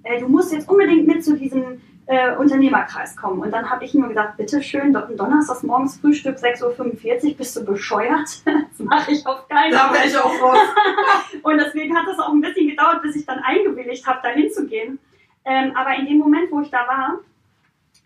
äh, 0.04 0.20
du 0.20 0.28
musst 0.28 0.52
jetzt 0.52 0.70
unbedingt 0.70 1.08
mit 1.08 1.24
zu 1.24 1.38
diesem 1.38 1.82
äh, 2.06 2.36
Unternehmerkreis 2.36 3.16
kommen. 3.16 3.42
Und 3.42 3.52
dann 3.52 3.70
habe 3.70 3.86
ich 3.86 3.94
nur 3.94 4.10
gesagt, 4.10 4.38
bitteschön, 4.38 4.94
Donnerstags 4.94 5.64
morgens 5.64 5.98
Frühstück 5.98 6.38
6.45 6.38 7.32
Uhr, 7.32 7.38
bist 7.38 7.56
du 7.56 7.66
bescheuert? 7.66 8.42
das 8.46 8.80
mache 8.80 9.12
ich 9.12 9.26
auf 9.26 9.48
keinen 9.48 9.74
Fall. 9.74 9.90
Da 9.90 9.94
wäre 9.94 10.08
ich 10.08 10.18
auch 10.18 10.42
raus. 10.42 10.58
und 11.44 11.58
deswegen 11.58 11.96
hat 11.96 12.08
es 12.08 12.20
auch 12.20 12.34
ein 12.34 12.42
bisschen 12.42 12.68
gedauert, 12.68 13.02
bis 13.02 13.16
ich 13.16 13.26
dann 13.26 13.40
eingewilligt 13.40 14.06
habe, 14.06 14.20
da 14.24 14.30
hinzugehen. 14.30 15.00
Ähm, 15.46 15.76
aber 15.76 15.96
in 15.96 16.06
dem 16.06 16.18
Moment, 16.18 16.52
wo 16.52 16.62
ich 16.62 16.70
da 16.70 16.88
war, 16.88 17.20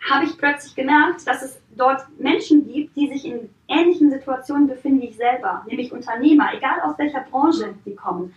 habe 0.09 0.25
ich 0.25 0.37
plötzlich 0.37 0.75
gemerkt, 0.75 1.27
dass 1.27 1.41
es 1.41 1.59
dort 1.75 2.05
Menschen 2.19 2.67
gibt, 2.71 2.95
die 2.95 3.07
sich 3.07 3.25
in 3.25 3.49
ähnlichen 3.67 4.11
Situationen 4.11 4.67
befinden 4.67 5.01
wie 5.01 5.09
ich 5.09 5.17
selber, 5.17 5.63
nämlich 5.67 5.91
Unternehmer, 5.91 6.53
egal 6.55 6.81
aus 6.81 6.97
welcher 6.97 7.21
Branche 7.21 7.73
die 7.85 7.95
kommen. 7.95 8.33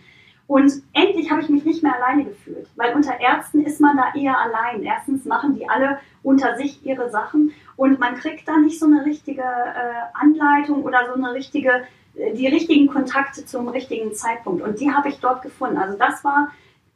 Und 0.47 0.83
endlich 0.91 1.31
habe 1.31 1.41
ich 1.41 1.47
mich 1.47 1.63
nicht 1.63 1.81
mehr 1.81 1.95
alleine 1.95 2.25
gefühlt, 2.25 2.67
weil 2.75 2.93
unter 2.93 3.17
Ärzten 3.21 3.63
ist 3.63 3.79
man 3.79 3.95
da 3.95 4.13
eher 4.13 4.37
allein. 4.37 4.83
Erstens 4.83 5.23
machen 5.23 5.55
die 5.55 5.69
alle 5.69 5.99
unter 6.23 6.57
sich 6.57 6.85
ihre 6.85 7.09
Sachen 7.09 7.53
und 7.77 7.99
man 7.99 8.15
kriegt 8.15 8.47
da 8.49 8.57
nicht 8.57 8.77
so 8.77 8.85
eine 8.85 9.05
richtige 9.05 9.43
äh, 9.43 10.11
Anleitung 10.13 10.83
oder 10.83 11.07
so 11.07 11.13
eine 11.13 11.33
richtige, 11.33 11.83
äh, 12.15 12.33
die 12.33 12.47
richtigen 12.47 12.87
Kontakte 12.87 13.45
zum 13.45 13.69
richtigen 13.69 14.13
Zeitpunkt. 14.13 14.61
Und 14.61 14.81
die 14.81 14.91
habe 14.91 15.07
ich 15.07 15.19
dort 15.21 15.41
gefunden. 15.41 15.77
Also 15.77 15.97
das 15.97 16.21
war, 16.25 16.51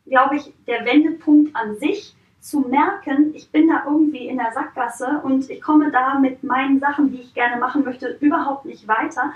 glaube 0.06 0.36
ich, 0.36 0.54
der 0.68 0.84
Wendepunkt 0.86 1.56
an 1.56 1.78
sich, 1.78 2.14
zu 2.46 2.60
merken, 2.60 3.34
ich 3.34 3.50
bin 3.52 3.68
da 3.68 3.86
irgendwie 3.88 4.28
in 4.28 4.38
der 4.38 4.52
Sackgasse 4.52 5.20
und 5.24 5.50
ich 5.50 5.60
komme 5.64 5.92
da 5.92 6.20
mit 6.20 6.44
meinen 6.44 6.80
Sachen, 6.80 7.12
die 7.12 7.22
ich 7.22 7.34
gerne 7.34 7.60
machen 7.60 7.84
möchte, 7.84 8.18
überhaupt 8.22 8.66
nicht 8.66 8.88
weiter. 8.88 9.34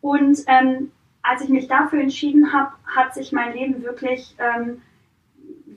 Und 0.00 0.40
ähm, 0.48 0.90
als 1.22 1.42
ich 1.42 1.50
mich 1.50 1.68
dafür 1.68 2.00
entschieden 2.00 2.52
habe, 2.52 2.72
hat 2.84 3.14
sich 3.14 3.30
mein 3.30 3.52
Leben 3.52 3.84
wirklich, 3.84 4.34
ähm, 4.38 4.82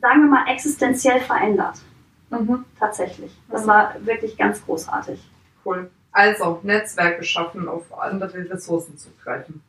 sagen 0.01 0.23
wir 0.23 0.29
mal, 0.31 0.47
existenziell 0.47 1.19
verändert. 1.19 1.75
Mhm. 2.31 2.65
Tatsächlich. 2.79 3.31
Das 3.51 3.65
mhm. 3.65 3.67
war 3.67 3.95
wirklich 3.99 4.35
ganz 4.35 4.65
großartig. 4.65 5.21
Cool. 5.63 5.91
Also, 6.11 6.61
Netzwerke 6.63 7.23
schaffen, 7.23 7.67
auf 7.67 7.93
andere 7.93 8.49
Ressourcen 8.49 8.97
zugreifen. 8.97 9.61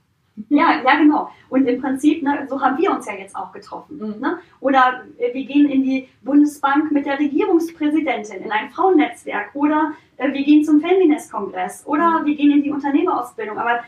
Ja, 0.48 0.80
ja, 0.82 0.96
genau. 0.96 1.30
Und 1.50 1.66
im 1.66 1.80
Prinzip, 1.80 2.22
ne, 2.22 2.46
so 2.48 2.60
haben 2.60 2.78
wir 2.78 2.90
uns 2.90 3.06
ja 3.06 3.14
jetzt 3.14 3.36
auch 3.36 3.52
getroffen. 3.52 3.98
Mhm. 3.98 4.20
Ne? 4.20 4.38
Oder 4.60 5.02
äh, 5.18 5.32
wir 5.34 5.44
gehen 5.44 5.68
in 5.68 5.82
die 5.82 6.08
Bundesbank 6.22 6.90
mit 6.90 7.04
der 7.04 7.18
Regierungspräsidentin 7.18 8.42
in 8.42 8.50
ein 8.50 8.70
Frauennetzwerk. 8.70 9.50
Oder 9.54 9.92
äh, 10.16 10.32
wir 10.32 10.42
gehen 10.42 10.64
zum 10.64 10.80
Feminist-Kongress. 10.80 11.84
Oder 11.86 12.20
mhm. 12.20 12.26
wir 12.26 12.34
gehen 12.34 12.52
in 12.52 12.62
die 12.62 12.70
Unternehmerausbildung. 12.70 13.58
Aber 13.58 13.80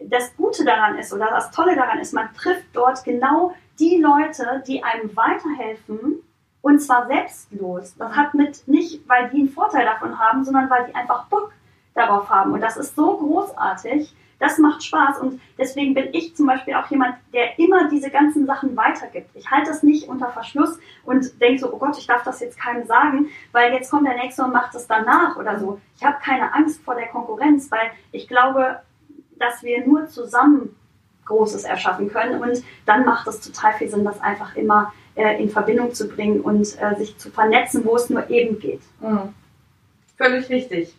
das 0.00 0.36
Gute 0.36 0.64
daran 0.64 0.98
ist 0.98 1.12
oder 1.12 1.28
das 1.30 1.50
Tolle 1.50 1.74
daran 1.74 1.98
ist, 1.98 2.12
man 2.12 2.32
trifft 2.34 2.66
dort 2.72 3.02
genau 3.04 3.54
die 3.78 3.98
Leute, 3.98 4.62
die 4.66 4.82
einem 4.82 5.14
weiterhelfen 5.16 6.22
und 6.60 6.80
zwar 6.80 7.06
selbstlos. 7.06 7.94
Das 7.96 8.16
hat 8.16 8.34
mit 8.34 8.66
nicht, 8.66 9.08
weil 9.08 9.30
die 9.30 9.38
einen 9.38 9.48
Vorteil 9.48 9.84
davon 9.84 10.18
haben, 10.18 10.44
sondern 10.44 10.68
weil 10.68 10.86
die 10.86 10.94
einfach 10.94 11.26
Bock 11.26 11.52
darauf 11.94 12.28
haben. 12.28 12.52
Und 12.52 12.60
das 12.60 12.76
ist 12.76 12.96
so 12.96 13.16
großartig. 13.16 14.14
Das 14.38 14.58
macht 14.58 14.84
Spaß 14.84 15.20
und 15.20 15.40
deswegen 15.56 15.94
bin 15.94 16.08
ich 16.12 16.36
zum 16.36 16.46
Beispiel 16.46 16.74
auch 16.74 16.90
jemand, 16.90 17.16
der 17.32 17.58
immer 17.58 17.88
diese 17.88 18.10
ganzen 18.10 18.44
Sachen 18.44 18.76
weitergibt. 18.76 19.30
Ich 19.34 19.50
halte 19.50 19.70
das 19.70 19.82
nicht 19.82 20.08
unter 20.08 20.28
Verschluss 20.28 20.78
und 21.04 21.40
denke 21.40 21.60
so, 21.60 21.72
oh 21.72 21.78
Gott, 21.78 21.96
ich 21.96 22.06
darf 22.06 22.22
das 22.22 22.40
jetzt 22.40 22.58
keinem 22.58 22.86
sagen, 22.86 23.28
weil 23.52 23.72
jetzt 23.72 23.90
kommt 23.90 24.06
der 24.06 24.16
Nächste 24.16 24.44
und 24.44 24.52
macht 24.52 24.74
es 24.74 24.86
danach 24.86 25.36
oder 25.36 25.58
so. 25.58 25.80
Ich 25.96 26.04
habe 26.04 26.18
keine 26.22 26.52
Angst 26.52 26.82
vor 26.82 26.94
der 26.94 27.08
Konkurrenz, 27.08 27.70
weil 27.70 27.90
ich 28.12 28.28
glaube, 28.28 28.80
dass 29.38 29.62
wir 29.62 29.86
nur 29.86 30.06
zusammen 30.08 30.76
Großes 31.26 31.64
erschaffen 31.64 32.10
können. 32.10 32.40
Und 32.40 32.62
dann 32.86 33.04
macht 33.04 33.26
es 33.26 33.40
total 33.40 33.74
viel 33.74 33.88
Sinn, 33.88 34.04
das 34.04 34.20
einfach 34.20 34.56
immer 34.56 34.92
äh, 35.14 35.42
in 35.42 35.50
Verbindung 35.50 35.92
zu 35.92 36.08
bringen 36.08 36.40
und 36.40 36.80
äh, 36.80 36.94
sich 36.96 37.18
zu 37.18 37.30
vernetzen, 37.30 37.84
wo 37.84 37.96
es 37.96 38.08
nur 38.08 38.30
eben 38.30 38.58
geht. 38.58 38.80
Mhm. 39.00 39.34
Völlig 40.16 40.48
richtig. 40.48 40.96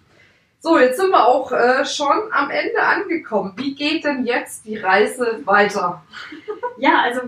So, 0.68 0.78
jetzt 0.78 0.98
sind 0.98 1.12
wir 1.12 1.26
auch 1.26 1.50
äh, 1.54 1.86
schon 1.86 2.30
am 2.30 2.50
Ende 2.50 2.84
angekommen. 2.84 3.54
Wie 3.56 3.74
geht 3.74 4.04
denn 4.04 4.26
jetzt 4.26 4.66
die 4.66 4.76
Reise 4.76 5.40
weiter? 5.46 6.04
ja, 6.78 7.04
also 7.04 7.22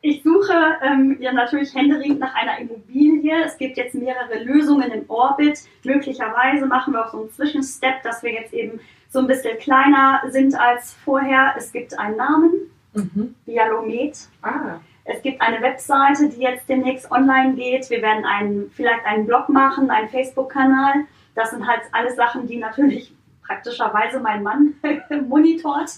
ich 0.00 0.24
suche 0.24 0.52
ähm, 0.82 1.16
ja 1.20 1.32
natürlich 1.32 1.72
händeringend 1.72 2.18
nach 2.18 2.34
einer 2.34 2.58
Immobilie. 2.58 3.44
Es 3.44 3.56
gibt 3.58 3.76
jetzt 3.76 3.94
mehrere 3.94 4.42
Lösungen 4.42 4.90
im 4.90 5.08
Orbit. 5.08 5.60
Möglicherweise 5.84 6.66
machen 6.66 6.92
wir 6.92 7.06
auch 7.06 7.12
so 7.12 7.20
einen 7.20 7.30
Zwischenstep, 7.30 8.02
dass 8.02 8.24
wir 8.24 8.32
jetzt 8.32 8.52
eben 8.52 8.80
so 9.08 9.20
ein 9.20 9.28
bisschen 9.28 9.56
kleiner 9.58 10.22
sind 10.30 10.58
als 10.58 10.94
vorher. 11.04 11.54
Es 11.56 11.70
gibt 11.70 11.96
einen 11.96 12.16
Namen, 12.16 12.52
mhm. 12.94 13.36
Bialomet. 13.46 14.18
Ah. 14.42 14.80
Es 15.04 15.22
gibt 15.22 15.40
eine 15.40 15.62
Webseite, 15.62 16.28
die 16.28 16.42
jetzt 16.42 16.68
demnächst 16.68 17.08
online 17.12 17.54
geht. 17.54 17.88
Wir 17.88 18.02
werden 18.02 18.24
einen, 18.24 18.72
vielleicht 18.74 19.06
einen 19.06 19.26
Blog 19.26 19.48
machen, 19.48 19.90
einen 19.90 20.08
Facebook-Kanal. 20.08 21.04
Das 21.34 21.50
sind 21.50 21.66
halt 21.66 21.82
alles 21.92 22.16
Sachen, 22.16 22.46
die 22.46 22.56
natürlich 22.56 23.14
praktischerweise 23.46 24.20
mein 24.20 24.42
Mann 24.42 24.74
monitort. 25.28 25.90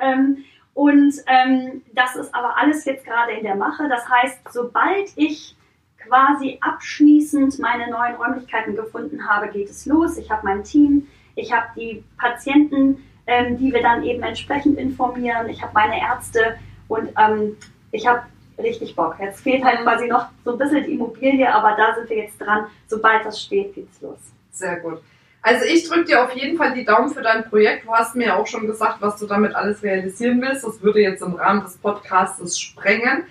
Ähm, 0.00 0.44
und 0.74 1.14
ähm, 1.26 1.82
das 1.92 2.16
ist 2.16 2.34
aber 2.34 2.56
alles 2.56 2.84
jetzt 2.84 3.04
gerade 3.04 3.32
in 3.32 3.42
der 3.42 3.56
Mache. 3.56 3.88
Das 3.88 4.08
heißt, 4.08 4.38
sobald 4.50 5.10
ich 5.16 5.56
quasi 5.98 6.58
abschließend 6.60 7.58
meine 7.58 7.90
neuen 7.90 8.16
Räumlichkeiten 8.16 8.76
gefunden 8.76 9.28
habe, 9.28 9.48
geht 9.48 9.68
es 9.68 9.86
los. 9.86 10.16
Ich 10.16 10.30
habe 10.30 10.42
mein 10.44 10.64
Team, 10.64 11.06
ich 11.34 11.52
habe 11.52 11.66
die 11.76 12.04
Patienten, 12.18 13.04
ähm, 13.26 13.58
die 13.58 13.72
wir 13.72 13.82
dann 13.82 14.02
eben 14.02 14.22
entsprechend 14.22 14.78
informieren. 14.78 15.48
Ich 15.48 15.62
habe 15.62 15.72
meine 15.74 16.00
Ärzte 16.00 16.58
und 16.88 17.10
ähm, 17.18 17.56
ich 17.92 18.06
habe 18.06 18.22
richtig 18.58 18.94
Bock. 18.96 19.16
Jetzt 19.20 19.40
fehlt 19.40 19.64
halt 19.64 19.82
quasi 19.82 20.06
noch 20.06 20.26
so 20.44 20.52
ein 20.52 20.58
bisschen 20.58 20.84
die 20.84 20.94
Immobilie, 20.94 21.52
aber 21.52 21.76
da 21.76 21.94
sind 21.94 22.10
wir 22.10 22.18
jetzt 22.18 22.40
dran. 22.40 22.66
Sobald 22.86 23.24
das 23.24 23.40
steht, 23.40 23.74
geht's 23.74 24.00
los. 24.00 24.18
Sehr 24.60 24.76
gut. 24.76 25.00
Also 25.42 25.64
ich 25.64 25.88
drücke 25.88 26.04
dir 26.04 26.22
auf 26.22 26.32
jeden 26.32 26.58
Fall 26.58 26.74
die 26.74 26.84
Daumen 26.84 27.08
für 27.08 27.22
dein 27.22 27.48
Projekt. 27.48 27.86
Du 27.86 27.92
hast 27.92 28.14
mir 28.14 28.26
ja 28.26 28.36
auch 28.36 28.46
schon 28.46 28.66
gesagt, 28.66 28.96
was 29.00 29.18
du 29.18 29.26
damit 29.26 29.54
alles 29.54 29.82
realisieren 29.82 30.40
willst. 30.42 30.64
Das 30.64 30.82
würde 30.82 31.00
jetzt 31.00 31.22
im 31.22 31.34
Rahmen 31.34 31.62
des 31.62 31.78
Podcasts 31.78 32.60
sprengen. 32.60 33.24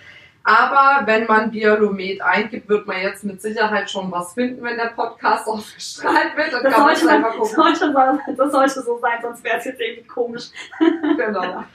Aber 0.44 1.06
wenn 1.06 1.28
man 1.28 1.52
Biolomet 1.52 2.22
eingibt, 2.22 2.68
wird 2.68 2.88
man 2.88 3.00
jetzt 3.00 3.24
mit 3.24 3.39
Sicherheit 3.39 3.92
schon 3.92 4.12
was 4.12 4.34
finden, 4.34 4.63
wenn 4.63 4.78
der 4.78 4.88
Podcast 4.96 5.48
ausgestrahlt 5.48 6.36
wird. 6.36 6.52
Dann 6.52 6.63
das, 6.63 6.74
kann 6.74 6.96
sollte, 6.96 7.10
einfach 7.10 7.38
gucken. 7.38 7.56
Sollte, 7.56 8.20
das 8.36 8.52
sollte 8.52 8.82
so 8.82 9.00
sein, 9.00 9.20
sonst 9.22 9.44
wäre 9.44 9.58
es 9.58 9.65
jetzt 9.65 9.80
irgendwie 9.80 10.08
komisch. 10.08 10.46
Genau. 11.18 11.63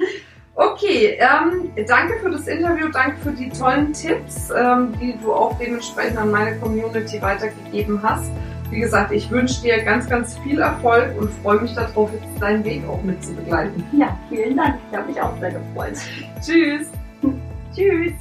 Okay, 0.56 1.18
ähm, 1.18 1.72
danke 1.88 2.20
für 2.20 2.30
das 2.30 2.46
Interview, 2.46 2.86
danke 2.88 3.16
für 3.22 3.32
die 3.32 3.50
tollen 3.50 3.92
Tipps, 3.92 4.50
ähm, 4.56 4.94
die 5.00 5.18
du 5.20 5.32
auch 5.32 5.58
dementsprechend 5.58 6.16
an 6.16 6.30
meine 6.30 6.56
Community 6.60 7.20
weitergegeben 7.20 8.00
hast. 8.00 8.30
Wie 8.70 8.80
gesagt, 8.80 9.12
ich 9.12 9.30
wünsche 9.30 9.62
dir 9.62 9.82
ganz, 9.82 10.08
ganz 10.08 10.38
viel 10.38 10.60
Erfolg 10.60 11.16
und 11.20 11.30
freue 11.42 11.60
mich 11.60 11.74
darauf, 11.74 12.10
jetzt 12.12 12.42
deinen 12.42 12.64
Weg 12.64 12.82
auch 12.88 13.02
mit 13.02 13.22
zu 13.24 13.34
begleiten. 13.34 13.84
Ja, 13.92 14.18
vielen 14.28 14.56
Dank. 14.56 14.76
Ich 14.90 14.96
habe 14.96 15.06
mich 15.08 15.20
auch 15.20 15.38
sehr 15.38 15.52
gefreut. 15.52 15.94
Tschüss. 16.40 16.90
Tschüss. 17.74 18.12